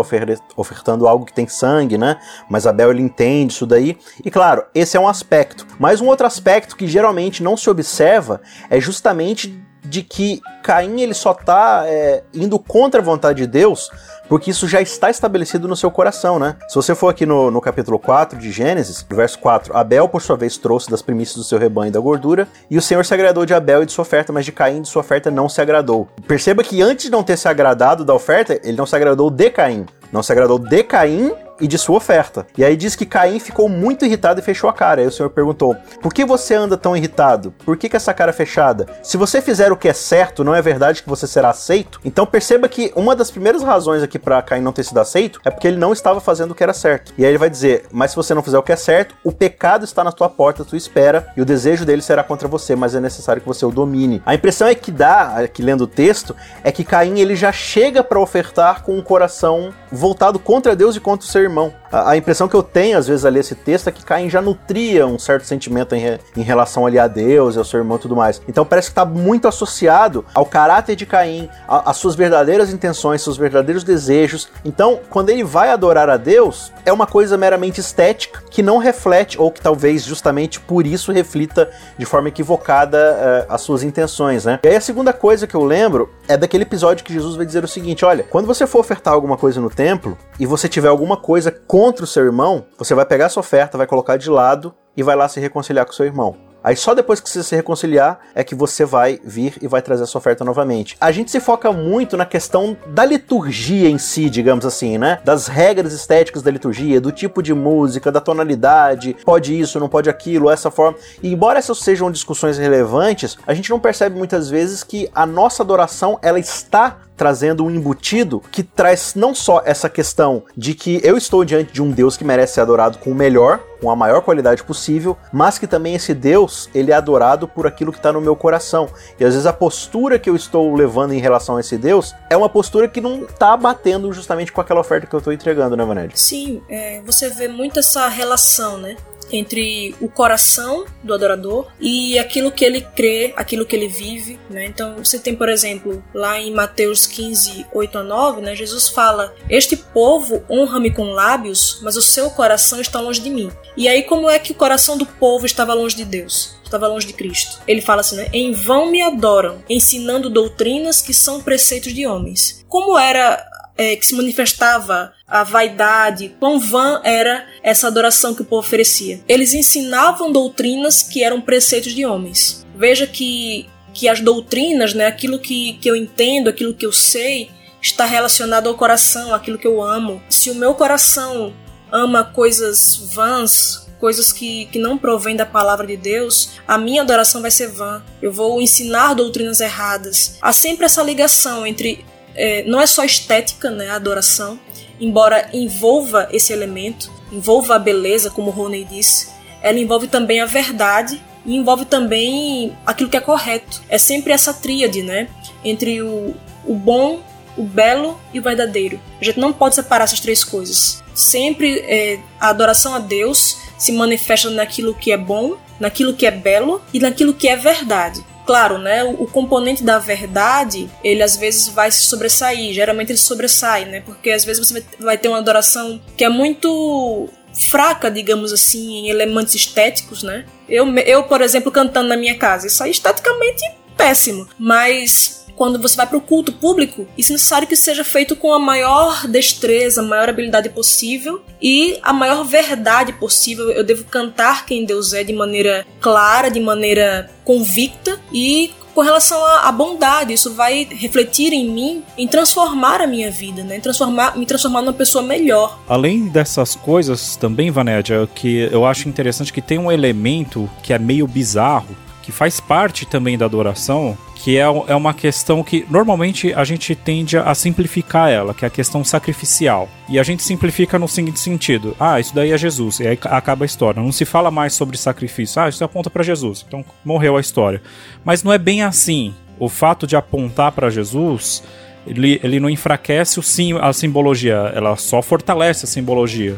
ofertando 0.55 0.96
algo 1.05 1.25
que 1.25 1.33
tem 1.33 1.47
sangue, 1.47 1.97
né? 1.97 2.17
Mas 2.49 2.65
Abel 2.65 2.91
ele 2.91 3.01
entende 3.01 3.51
isso 3.53 3.65
daí. 3.65 3.97
E 4.23 4.31
claro, 4.31 4.63
esse 4.73 4.95
é 4.95 4.99
um 4.99 5.07
aspecto. 5.07 5.67
Mas 5.77 5.99
um 5.99 6.07
outro 6.07 6.25
aspecto 6.25 6.77
que 6.77 6.87
geralmente 6.87 7.43
não 7.43 7.57
se 7.57 7.69
observa 7.69 8.41
é 8.69 8.79
justamente 8.79 9.61
de 9.83 10.01
que 10.01 10.41
Caim 10.63 11.01
ele 11.01 11.13
só 11.13 11.31
está 11.31 11.83
é, 11.85 12.23
indo 12.33 12.59
contra 12.59 13.01
a 13.01 13.03
vontade 13.03 13.43
de 13.43 13.47
Deus 13.47 13.89
porque 14.27 14.51
isso 14.51 14.67
já 14.67 14.81
está 14.81 15.09
estabelecido 15.09 15.67
no 15.67 15.75
seu 15.75 15.89
coração, 15.89 16.39
né? 16.39 16.55
Se 16.67 16.75
você 16.75 16.93
for 16.93 17.09
aqui 17.09 17.25
no, 17.25 17.49
no 17.51 17.61
capítulo 17.61 17.97
4 17.99 18.37
de 18.37 18.51
Gênesis, 18.51 19.05
verso 19.09 19.39
4, 19.39 19.75
Abel, 19.75 20.07
por 20.07 20.21
sua 20.21 20.35
vez, 20.35 20.57
trouxe 20.57 20.89
das 20.89 21.01
primícias 21.01 21.37
do 21.37 21.43
seu 21.43 21.57
rebanho 21.57 21.91
da 21.91 21.99
gordura, 21.99 22.47
e 22.69 22.77
o 22.77 22.81
Senhor 22.81 23.05
se 23.05 23.13
agradou 23.13 23.45
de 23.45 23.53
Abel 23.53 23.83
e 23.83 23.85
de 23.85 23.91
sua 23.91 24.01
oferta, 24.01 24.33
mas 24.33 24.45
de 24.45 24.51
Caim 24.51 24.81
de 24.81 24.87
sua 24.87 25.01
oferta 25.01 25.31
não 25.31 25.47
se 25.47 25.61
agradou. 25.61 26.07
Perceba 26.27 26.63
que 26.63 26.81
antes 26.81 27.05
de 27.05 27.11
não 27.11 27.23
ter 27.23 27.37
se 27.37 27.47
agradado 27.47 28.03
da 28.03 28.13
oferta, 28.13 28.59
ele 28.63 28.77
não 28.77 28.85
se 28.85 28.95
agradou 28.95 29.29
de 29.29 29.49
Caim. 29.49 29.85
Não 30.11 30.23
se 30.23 30.31
agradou 30.31 30.57
de 30.57 30.83
Caim 30.83 31.33
e 31.59 31.67
de 31.67 31.77
sua 31.77 31.97
oferta. 31.97 32.45
E 32.57 32.63
aí 32.63 32.75
diz 32.75 32.95
que 32.95 33.05
Caim 33.05 33.39
ficou 33.39 33.69
muito 33.69 34.05
irritado 34.05 34.39
e 34.39 34.43
fechou 34.43 34.69
a 34.69 34.73
cara. 34.73 35.01
Aí 35.01 35.07
o 35.07 35.11
Senhor 35.11 35.29
perguntou: 35.29 35.75
Por 36.01 36.13
que 36.13 36.25
você 36.25 36.55
anda 36.55 36.77
tão 36.77 36.95
irritado? 36.95 37.53
Por 37.65 37.77
que, 37.77 37.89
que 37.89 37.95
essa 37.95 38.13
cara 38.13 38.31
é 38.31 38.33
fechada? 38.33 38.87
Se 39.01 39.17
você 39.17 39.41
fizer 39.41 39.71
o 39.71 39.77
que 39.77 39.87
é 39.87 39.93
certo, 39.93 40.43
não 40.43 40.53
é 40.53 40.61
verdade 40.61 41.03
que 41.03 41.09
você 41.09 41.27
será 41.27 41.49
aceito? 41.49 41.99
Então 42.03 42.25
perceba 42.25 42.67
que 42.67 42.91
uma 42.95 43.15
das 43.15 43.31
primeiras 43.31 43.63
razões 43.63 44.03
aqui 44.03 44.19
para 44.19 44.41
Caim 44.41 44.61
não 44.61 44.73
ter 44.73 44.83
sido 44.83 44.99
aceito 44.99 45.39
é 45.45 45.49
porque 45.49 45.67
ele 45.67 45.77
não 45.77 45.93
estava 45.93 46.19
fazendo 46.19 46.51
o 46.51 46.55
que 46.55 46.63
era 46.63 46.73
certo. 46.73 47.13
E 47.17 47.23
aí 47.23 47.31
ele 47.31 47.37
vai 47.37 47.49
dizer: 47.49 47.85
Mas 47.91 48.11
se 48.11 48.17
você 48.17 48.33
não 48.33 48.43
fizer 48.43 48.57
o 48.57 48.63
que 48.63 48.71
é 48.71 48.75
certo, 48.75 49.15
o 49.23 49.31
pecado 49.31 49.85
está 49.85 50.03
na 50.03 50.11
tua 50.11 50.29
porta, 50.29 50.63
tu 50.63 50.75
espera, 50.75 51.27
e 51.35 51.41
o 51.41 51.45
desejo 51.45 51.85
dele 51.85 52.01
será 52.01 52.23
contra 52.23 52.47
você, 52.47 52.75
mas 52.75 52.95
é 52.95 52.99
necessário 52.99 53.41
que 53.41 53.47
você 53.47 53.65
o 53.65 53.71
domine. 53.71 54.21
A 54.25 54.35
impressão 54.35 54.67
é 54.67 54.75
que 54.75 54.91
dá, 54.91 55.37
aqui 55.37 55.61
lendo 55.61 55.81
o 55.81 55.87
texto, 55.87 56.35
é 56.63 56.71
que 56.71 56.83
Caim 56.83 57.19
ele 57.19 57.35
já 57.35 57.51
chega 57.51 58.03
para 58.03 58.19
ofertar 58.19 58.83
com 58.83 58.97
um 58.97 59.01
coração 59.01 59.73
voltado 59.91 60.39
contra 60.39 60.75
Deus 60.75 60.95
e 60.95 60.99
contra 60.99 61.25
o 61.25 61.29
seu 61.29 61.46
irmão. 61.47 61.73
A, 61.91 62.11
a, 62.11 62.17
impressão 62.17 62.47
que 62.47 62.55
eu 62.55 62.63
tenho, 62.63 62.97
às 62.97 63.07
vezes, 63.07 63.25
a 63.25 63.29
ler 63.29 63.39
esse 63.39 63.55
texto 63.55 63.87
é 63.87 63.91
que 63.91 64.03
Caim 64.03 64.29
já 64.29 64.41
nutria 64.41 65.07
um 65.07 65.17
certo 65.17 65.45
sentimento 65.45 65.95
em, 65.95 65.99
re, 65.99 66.19
em 66.35 66.41
relação 66.41 66.85
ali 66.85 66.99
a 66.99 67.07
Deus 67.07 67.57
ao 67.57 67.63
seu 67.63 67.79
irmão 67.79 67.97
e 67.97 67.99
tudo 67.99 68.15
mais. 68.15 68.41
Então 68.47 68.65
parece 68.65 68.89
que 68.89 68.91
está 68.91 69.05
muito 69.05 69.47
associado 69.47 70.25
ao 70.33 70.45
caráter 70.45 70.95
de 70.95 71.05
Caim, 71.05 71.49
às 71.67 71.97
suas 71.97 72.15
verdadeiras 72.15 72.71
intenções, 72.71 73.21
seus 73.21 73.37
verdadeiros 73.37 73.83
desejos. 73.83 74.49
Então, 74.63 74.99
quando 75.09 75.29
ele 75.29 75.43
vai 75.43 75.71
adorar 75.71 76.09
a 76.09 76.17
Deus, 76.17 76.71
é 76.85 76.91
uma 76.91 77.07
coisa 77.07 77.37
meramente 77.37 77.79
estética 77.79 78.41
que 78.49 78.61
não 78.61 78.77
reflete, 78.77 79.39
ou 79.39 79.51
que 79.51 79.61
talvez 79.61 80.03
justamente 80.03 80.59
por 80.59 80.85
isso 80.85 81.11
reflita 81.11 81.69
de 81.97 82.05
forma 82.05 82.29
equivocada 82.29 83.45
uh, 83.49 83.53
as 83.53 83.61
suas 83.61 83.83
intenções, 83.83 84.45
né? 84.45 84.59
E 84.63 84.67
aí 84.67 84.75
a 84.75 84.81
segunda 84.81 85.13
coisa 85.13 85.47
que 85.47 85.55
eu 85.55 85.63
lembro 85.63 86.09
é 86.27 86.35
daquele 86.35 86.63
episódio 86.63 87.05
que 87.05 87.13
Jesus 87.13 87.35
vai 87.35 87.45
dizer 87.45 87.63
o 87.63 87.67
seguinte: 87.67 88.03
olha, 88.03 88.23
quando 88.23 88.45
você 88.45 88.65
for 88.65 88.79
ofertar 88.79 89.13
alguma 89.13 89.37
coisa 89.37 89.61
no 89.61 89.69
templo 89.69 90.17
e 90.39 90.45
você 90.45 90.67
tiver 90.67 90.87
alguma 90.87 91.17
coisa 91.17 91.36
contra 91.65 92.03
o 92.03 92.07
seu 92.07 92.23
irmão, 92.23 92.65
você 92.77 92.93
vai 92.95 93.05
pegar 93.05 93.25
essa 93.25 93.39
oferta, 93.39 93.77
vai 93.77 93.87
colocar 93.87 94.17
de 94.17 94.29
lado 94.29 94.73
e 94.95 95.03
vai 95.03 95.15
lá 95.15 95.27
se 95.27 95.39
reconciliar 95.39 95.85
com 95.85 95.91
seu 95.91 96.05
irmão. 96.05 96.46
Aí 96.63 96.75
só 96.75 96.93
depois 96.93 97.19
que 97.19 97.29
você 97.29 97.43
se 97.43 97.55
reconciliar 97.55 98.19
é 98.35 98.43
que 98.43 98.55
você 98.55 98.83
vai 98.85 99.19
vir 99.23 99.57
e 99.61 99.67
vai 99.67 99.81
trazer 99.81 100.03
a 100.03 100.05
sua 100.05 100.19
oferta 100.19 100.43
novamente. 100.43 100.97
A 100.99 101.11
gente 101.11 101.31
se 101.31 101.39
foca 101.39 101.71
muito 101.71 102.17
na 102.17 102.25
questão 102.25 102.75
da 102.87 103.05
liturgia 103.05 103.89
em 103.89 103.97
si, 103.97 104.29
digamos 104.29 104.65
assim, 104.65 104.97
né? 104.97 105.19
Das 105.23 105.47
regras 105.47 105.93
estéticas 105.93 106.41
da 106.41 106.51
liturgia, 106.51 106.99
do 106.99 107.11
tipo 107.11 107.41
de 107.41 107.53
música, 107.53 108.11
da 108.11 108.19
tonalidade, 108.19 109.15
pode 109.23 109.57
isso, 109.57 109.79
não 109.79 109.89
pode 109.89 110.09
aquilo, 110.09 110.49
essa 110.49 110.71
forma. 110.71 110.97
E 111.21 111.31
embora 111.31 111.59
essas 111.59 111.79
sejam 111.79 112.11
discussões 112.11 112.57
relevantes, 112.57 113.37
a 113.45 113.53
gente 113.53 113.69
não 113.69 113.79
percebe 113.79 114.17
muitas 114.17 114.49
vezes 114.49 114.83
que 114.83 115.09
a 115.13 115.25
nossa 115.25 115.63
adoração 115.63 116.19
ela 116.21 116.39
está 116.39 116.97
trazendo 117.17 117.65
um 117.65 117.71
embutido 117.71 118.41
que 118.51 118.61
traz 118.61 119.15
não 119.15 119.33
só 119.33 119.63
essa 119.65 119.89
questão 119.89 120.43
de 120.55 120.75
que 120.75 121.01
eu 121.03 121.17
estou 121.17 121.43
diante 121.43 121.73
de 121.73 121.81
um 121.81 121.89
Deus 121.89 122.15
que 122.15 122.23
merece 122.23 122.53
ser 122.53 122.61
adorado 122.61 122.99
com 122.99 123.09
o 123.09 123.15
melhor, 123.15 123.59
com 123.81 123.89
a 123.89 123.95
maior 123.95 124.21
qualidade 124.21 124.63
possível, 124.63 125.17
mas 125.31 125.57
que 125.57 125.67
também 125.67 125.95
esse 125.95 126.13
Deus, 126.13 126.69
ele 126.73 126.91
é 126.91 126.95
adorado 126.95 127.47
por 127.47 127.67
aquilo 127.67 127.91
que 127.91 127.99
está 127.99 128.11
no 128.11 128.21
meu 128.21 128.35
coração. 128.35 128.89
E 129.19 129.23
às 129.23 129.33
vezes 129.33 129.45
a 129.45 129.53
postura 129.53 130.19
que 130.19 130.29
eu 130.29 130.35
estou 130.35 130.73
levando 130.75 131.13
em 131.13 131.19
relação 131.19 131.57
a 131.57 131.59
esse 131.59 131.77
Deus 131.77 132.15
é 132.29 132.37
uma 132.37 132.49
postura 132.49 132.87
que 132.87 133.01
não 133.01 133.23
está 133.23 133.55
batendo 133.55 134.11
justamente 134.11 134.51
com 134.51 134.61
aquela 134.61 134.79
oferta 134.79 135.07
que 135.07 135.13
eu 135.13 135.19
estou 135.19 135.33
entregando, 135.33 135.75
né, 135.75 135.85
Vanelli? 135.85 136.11
Sim, 136.15 136.61
é, 136.69 137.01
você 137.05 137.29
vê 137.29 137.47
muito 137.47 137.79
essa 137.79 138.07
relação, 138.07 138.77
né? 138.77 138.95
Entre 139.31 139.95
o 139.99 140.07
coração 140.07 140.85
do 141.03 141.13
adorador 141.13 141.67
e 141.79 142.17
aquilo 142.17 142.51
que 142.51 142.63
ele 142.63 142.81
crê, 142.81 143.33
aquilo 143.35 143.65
que 143.65 143.75
ele 143.75 143.87
vive. 143.87 144.39
Né? 144.49 144.65
Então 144.65 144.97
você 144.97 145.19
tem, 145.19 145.35
por 145.35 145.49
exemplo, 145.49 146.03
lá 146.13 146.39
em 146.39 146.51
Mateus 146.51 147.05
15, 147.05 147.65
8 147.73 147.97
a 147.97 148.03
9, 148.03 148.41
né, 148.41 148.55
Jesus 148.55 148.89
fala: 148.89 149.33
Este 149.49 149.75
povo 149.75 150.43
honra-me 150.49 150.91
com 150.91 151.11
lábios, 151.11 151.79
mas 151.81 151.95
o 151.95 152.01
seu 152.01 152.29
coração 152.31 152.79
está 152.79 152.99
longe 152.99 153.21
de 153.21 153.29
mim. 153.29 153.51
E 153.75 153.87
aí, 153.87 154.03
como 154.03 154.29
é 154.29 154.39
que 154.39 154.51
o 154.51 154.55
coração 154.55 154.97
do 154.97 155.05
povo 155.05 155.45
estava 155.45 155.73
longe 155.73 155.95
de 155.95 156.05
Deus? 156.05 156.57
estava 156.67 156.87
longe 156.87 157.07
de 157.07 157.13
Cristo. 157.13 157.59
Ele 157.67 157.81
fala 157.81 158.01
assim, 158.01 158.17
né? 158.17 158.27
Em 158.33 158.51
vão 158.51 158.91
me 158.91 159.01
adoram, 159.01 159.63
ensinando 159.69 160.29
doutrinas 160.29 161.01
que 161.01 161.13
são 161.13 161.41
preceitos 161.41 161.93
de 161.93 162.05
homens. 162.05 162.65
Como 162.67 162.97
era 162.97 163.41
é, 163.77 163.95
que 163.95 164.05
se 164.05 164.15
manifestava 164.15 165.13
a 165.27 165.43
vaidade, 165.43 166.33
quão 166.39 166.57
vã 166.57 167.01
era 167.03 167.45
essa 167.61 167.87
adoração 167.87 168.33
que 168.33 168.41
o 168.41 168.45
povo 168.45 168.65
oferecia. 168.65 169.19
Eles 169.27 169.53
ensinavam 169.53 170.31
doutrinas 170.31 171.03
que 171.03 171.21
eram 171.21 171.41
preceitos 171.41 171.93
de 171.93 172.05
homens. 172.05 172.65
Veja 172.75 173.05
que, 173.05 173.67
que 173.93 174.07
as 174.07 174.21
doutrinas, 174.21 174.93
né, 174.93 175.05
aquilo 175.05 175.37
que, 175.37 175.73
que 175.81 175.89
eu 175.89 175.95
entendo, 175.95 176.49
aquilo 176.49 176.73
que 176.73 176.85
eu 176.85 176.93
sei, 176.93 177.49
está 177.81 178.05
relacionado 178.05 178.69
ao 178.69 178.75
coração, 178.75 179.33
aquilo 179.33 179.57
que 179.57 179.67
eu 179.67 179.81
amo. 179.83 180.21
Se 180.29 180.49
o 180.49 180.55
meu 180.55 180.73
coração 180.73 181.53
ama 181.91 182.23
coisas 182.23 182.95
vãs, 183.13 183.85
coisas 183.99 184.31
que, 184.31 184.65
que 184.67 184.79
não 184.79 184.97
provêm 184.97 185.35
da 185.35 185.45
palavra 185.45 185.85
de 185.85 185.97
Deus, 185.97 186.51
a 186.65 186.77
minha 186.77 187.01
adoração 187.01 187.41
vai 187.41 187.51
ser 187.51 187.67
vã. 187.67 188.01
Eu 188.21 188.31
vou 188.31 188.61
ensinar 188.61 189.13
doutrinas 189.13 189.59
erradas. 189.59 190.37
Há 190.41 190.53
sempre 190.53 190.85
essa 190.85 191.03
ligação 191.03 191.67
entre. 191.67 192.05
É, 192.37 192.63
não 192.63 192.79
é 192.79 192.87
só 192.87 193.03
estética, 193.03 193.69
né, 193.71 193.89
a 193.89 193.95
adoração, 193.95 194.59
embora 194.99 195.49
envolva 195.53 196.29
esse 196.31 196.53
elemento, 196.53 197.11
envolva 197.31 197.75
a 197.75 197.79
beleza, 197.79 198.29
como 198.29 198.51
Rony 198.51 198.85
disse, 198.85 199.29
ela 199.61 199.79
envolve 199.79 200.07
também 200.07 200.39
a 200.39 200.45
verdade 200.45 201.21
e 201.45 201.55
envolve 201.55 201.85
também 201.85 202.75
aquilo 202.85 203.09
que 203.09 203.17
é 203.17 203.21
correto. 203.21 203.81
É 203.89 203.97
sempre 203.97 204.33
essa 204.33 204.53
tríade, 204.53 205.01
né? 205.01 205.27
Entre 205.63 206.01
o, 206.01 206.35
o 206.65 206.75
bom, 206.75 207.21
o 207.57 207.63
belo 207.63 208.19
e 208.33 208.39
o 208.39 208.43
verdadeiro. 208.43 208.99
A 209.19 209.25
gente 209.25 209.39
não 209.39 209.51
pode 209.51 209.75
separar 209.75 210.03
essas 210.03 210.19
três 210.19 210.43
coisas. 210.43 211.03
Sempre 211.15 211.79
é, 211.79 212.19
a 212.39 212.49
adoração 212.49 212.93
a 212.93 212.99
Deus 212.99 213.57
se 213.77 213.91
manifesta 213.91 214.49
naquilo 214.49 214.93
que 214.93 215.11
é 215.11 215.17
bom, 215.17 215.57
naquilo 215.79 216.13
que 216.13 216.25
é 216.25 216.31
belo 216.31 216.81
e 216.93 216.99
naquilo 216.99 217.33
que 217.33 217.47
é 217.47 217.55
verdade. 217.55 218.23
Claro, 218.47 218.77
né, 218.77 219.03
o, 219.03 219.23
o 219.23 219.27
componente 219.27 219.83
da 219.83 219.99
verdade, 219.99 220.89
ele 221.03 221.21
às 221.21 221.35
vezes 221.35 221.67
vai 221.67 221.91
se 221.91 221.99
sobressair, 221.99 222.73
geralmente 222.73 223.11
ele 223.11 223.17
sobressai, 223.17 223.83
né, 223.83 224.01
porque 224.05 224.31
às 224.31 224.45
vezes 224.45 224.65
você 224.65 224.83
vai 224.97 225.17
ter 225.17 225.27
uma 225.27 225.39
adoração 225.39 226.01
que 226.15 226.23
é 226.23 226.29
muito 226.29 227.27
fraca, 227.53 228.09
digamos 228.09 228.53
assim, 228.53 228.99
em 228.99 229.09
elementos 229.09 229.53
estéticos, 229.53 230.23
né? 230.23 230.45
Eu, 230.69 230.87
eu, 230.99 231.23
por 231.23 231.41
exemplo, 231.41 231.71
cantando 231.71 232.07
na 232.07 232.15
minha 232.15 232.37
casa, 232.37 232.67
isso 232.67 232.81
aí 232.83 232.91
esteticamente 232.91 233.63
péssimo, 233.97 234.47
mas 234.57 235.46
quando 235.57 235.81
você 235.81 235.97
vai 235.97 236.05
para 236.05 236.17
o 236.17 236.21
culto 236.21 236.53
público, 236.53 237.07
isso 237.17 237.31
é 237.31 237.33
necessário 237.33 237.67
que 237.67 237.75
seja 237.75 238.03
feito 238.03 238.35
com 238.35 238.53
a 238.53 238.59
maior 238.59 239.27
destreza, 239.27 240.01
a 240.01 240.05
maior 240.05 240.29
habilidade 240.29 240.69
possível 240.69 241.41
e 241.59 241.97
a 242.03 242.13
maior 242.13 242.45
verdade 242.45 243.11
possível. 243.13 243.71
Eu 243.71 243.83
devo 243.83 244.05
cantar 244.05 244.65
quem 244.65 244.85
Deus 244.85 245.13
é 245.13 245.23
de 245.23 245.33
maneira 245.33 245.85
clara, 245.99 246.49
de 246.49 246.59
maneira 246.59 247.29
convicta 247.43 248.19
e 248.31 248.71
com 248.93 249.01
relação 249.01 249.43
à, 249.45 249.71
bondade. 249.71 250.33
Isso 250.33 250.53
vai 250.53 250.87
refletir 250.91 251.53
em 251.53 251.69
mim, 251.69 252.03
em 252.17 252.27
transformar 252.27 253.01
a 253.01 253.07
minha 253.07 253.29
vida, 253.29 253.63
né? 253.63 253.79
Transformar, 253.79 254.37
me 254.37 254.45
transformar 254.45 254.81
numa 254.81 254.93
pessoa 254.93 255.23
melhor. 255.23 255.79
Além 255.87 256.27
dessas 256.27 256.75
coisas, 256.75 257.35
também, 257.35 257.71
Vanédia, 257.71 258.27
que 258.33 258.69
eu 258.71 258.85
acho 258.85 259.09
interessante 259.09 259.53
que 259.53 259.61
tem 259.61 259.77
um 259.77 259.91
elemento 259.91 260.69
que 260.81 260.93
é 260.93 260.99
meio 260.99 261.27
bizarro, 261.27 261.95
que 262.27 262.31
faz 262.33 262.59
parte 262.59 263.05
também 263.05 263.37
da 263.37 263.45
adoração, 263.45 264.17
que 264.35 264.57
é, 264.57 264.63
é 264.63 264.95
uma 264.95 265.13
questão 265.13 265.63
que 265.63 265.87
normalmente 265.89 266.53
a 266.53 266.65
gente 266.65 266.93
tende 266.93 267.37
a 267.37 267.55
simplificar 267.55 268.29
ela, 268.29 268.53
que 268.53 268.65
é 268.65 268.67
a 268.67 268.69
questão 268.69 269.01
sacrificial. 269.01 269.87
E 270.09 270.19
a 270.19 270.23
gente 270.23 270.43
simplifica 270.43 270.99
no 270.99 271.07
seguinte 271.07 271.39
sentido: 271.39 271.95
ah, 271.97 272.19
isso 272.19 272.35
daí 272.35 272.51
é 272.51 272.57
Jesus, 272.57 272.99
e 272.99 273.07
aí 273.07 273.17
acaba 273.23 273.63
a 273.63 273.65
história. 273.65 274.03
Não 274.03 274.11
se 274.11 274.25
fala 274.25 274.51
mais 274.51 274.73
sobre 274.73 274.97
sacrifício, 274.97 275.61
ah, 275.61 275.69
isso 275.69 275.81
aponta 275.85 276.09
para 276.09 276.21
Jesus, 276.21 276.65
então 276.67 276.83
morreu 277.05 277.37
a 277.37 277.39
história. 277.39 277.81
Mas 278.25 278.43
não 278.43 278.51
é 278.51 278.57
bem 278.57 278.83
assim. 278.83 279.33
O 279.57 279.69
fato 279.69 280.05
de 280.05 280.17
apontar 280.17 280.73
para 280.73 280.89
Jesus. 280.89 281.63
Ele, 282.05 282.41
ele 282.43 282.59
não 282.59 282.69
enfraquece 282.69 283.39
o 283.39 283.43
sim, 283.43 283.77
a 283.79 283.91
simbologia, 283.93 284.71
ela 284.75 284.97
só 284.97 285.21
fortalece 285.21 285.85
a 285.85 285.87
simbologia. 285.87 286.57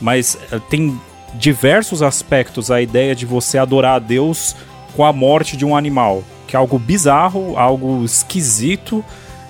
Mas 0.00 0.38
eh, 0.52 0.60
tem 0.70 0.98
diversos 1.34 2.02
aspectos 2.02 2.70
a 2.70 2.80
ideia 2.80 3.14
de 3.14 3.26
você 3.26 3.58
adorar 3.58 3.96
a 3.96 3.98
Deus 3.98 4.54
com 4.98 5.04
a 5.04 5.12
morte 5.12 5.56
de 5.56 5.64
um 5.64 5.76
animal 5.76 6.24
que 6.44 6.56
é 6.56 6.58
algo 6.58 6.76
bizarro, 6.76 7.56
algo 7.56 8.04
esquisito, 8.04 9.04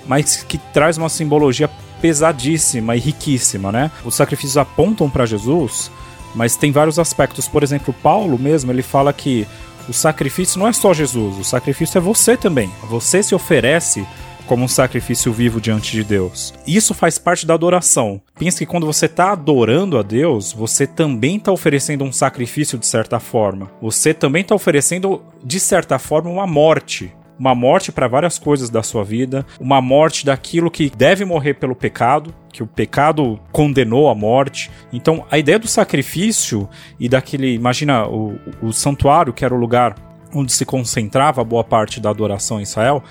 mas 0.05 0.43
que 0.43 0.59
traz 0.59 0.95
uma 0.95 1.09
simbologia 1.09 1.67
pesadíssima 1.99 2.95
e 2.95 2.99
riquíssima, 2.99 3.71
né? 3.71 3.89
Os 4.05 4.13
sacrifícios 4.13 4.57
apontam 4.57 5.09
para 5.09 5.25
Jesus, 5.25 5.89
mas 6.35 6.55
tem 6.55 6.71
vários 6.71 6.99
aspectos. 6.99 7.47
Por 7.47 7.63
exemplo, 7.63 7.91
Paulo 8.03 8.37
mesmo, 8.37 8.71
ele 8.71 8.83
fala 8.83 9.11
que 9.11 9.47
o 9.87 9.93
sacrifício 9.93 10.59
não 10.59 10.67
é 10.67 10.73
só 10.73 10.93
Jesus, 10.93 11.39
o 11.39 11.43
sacrifício 11.43 11.97
é 11.97 12.01
você 12.01 12.37
também. 12.37 12.69
Você 12.87 13.23
se 13.23 13.33
oferece 13.33 14.05
como 14.49 14.65
um 14.65 14.67
sacrifício 14.67 15.31
vivo 15.31 15.61
diante 15.61 15.91
de 15.91 16.03
Deus. 16.03 16.55
Isso 16.65 16.95
faz 16.95 17.19
parte 17.19 17.45
da 17.45 17.53
adoração. 17.53 18.19
Pensa 18.33 18.57
que 18.57 18.65
quando 18.65 18.87
você 18.87 19.05
está 19.05 19.31
adorando 19.31 19.95
a 19.95 20.01
Deus, 20.01 20.51
você 20.51 20.87
também 20.87 21.37
está 21.37 21.51
oferecendo 21.51 22.03
um 22.03 22.11
sacrifício 22.11 22.75
de 22.75 22.87
certa 22.87 23.19
forma. 23.19 23.69
Você 23.79 24.11
também 24.11 24.41
está 24.41 24.55
oferecendo, 24.55 25.21
de 25.43 25.59
certa 25.59 25.99
forma, 25.99 26.31
uma 26.31 26.47
morte 26.47 27.13
uma 27.37 27.55
morte 27.55 27.89
para 27.89 28.05
várias 28.05 28.37
coisas 28.37 28.69
da 28.69 28.83
sua 28.83 29.01
vida, 29.01 29.45
uma 29.61 29.81
morte 29.81 30.25
daquilo 30.25 30.69
que 30.69 30.89
deve 30.89 31.23
morrer 31.23 31.53
pelo 31.53 31.73
pecado, 31.73 32.35
que 32.51 32.61
o 32.61 32.67
pecado 32.67 33.39
condenou 33.49 34.09
à 34.09 34.15
morte. 34.15 34.69
Então, 34.91 35.25
a 35.31 35.37
ideia 35.37 35.57
do 35.57 35.65
sacrifício 35.65 36.67
e 36.99 37.07
daquele, 37.07 37.53
imagina 37.53 38.05
o, 38.05 38.37
o 38.61 38.73
santuário, 38.73 39.31
que 39.31 39.45
era 39.45 39.55
o 39.55 39.57
lugar 39.57 39.95
onde 40.33 40.51
se 40.51 40.65
concentrava 40.65 41.41
boa 41.41 41.63
parte 41.63 42.01
da 42.01 42.09
adoração 42.09 42.59
em 42.59 42.63
Israel, 42.63 43.01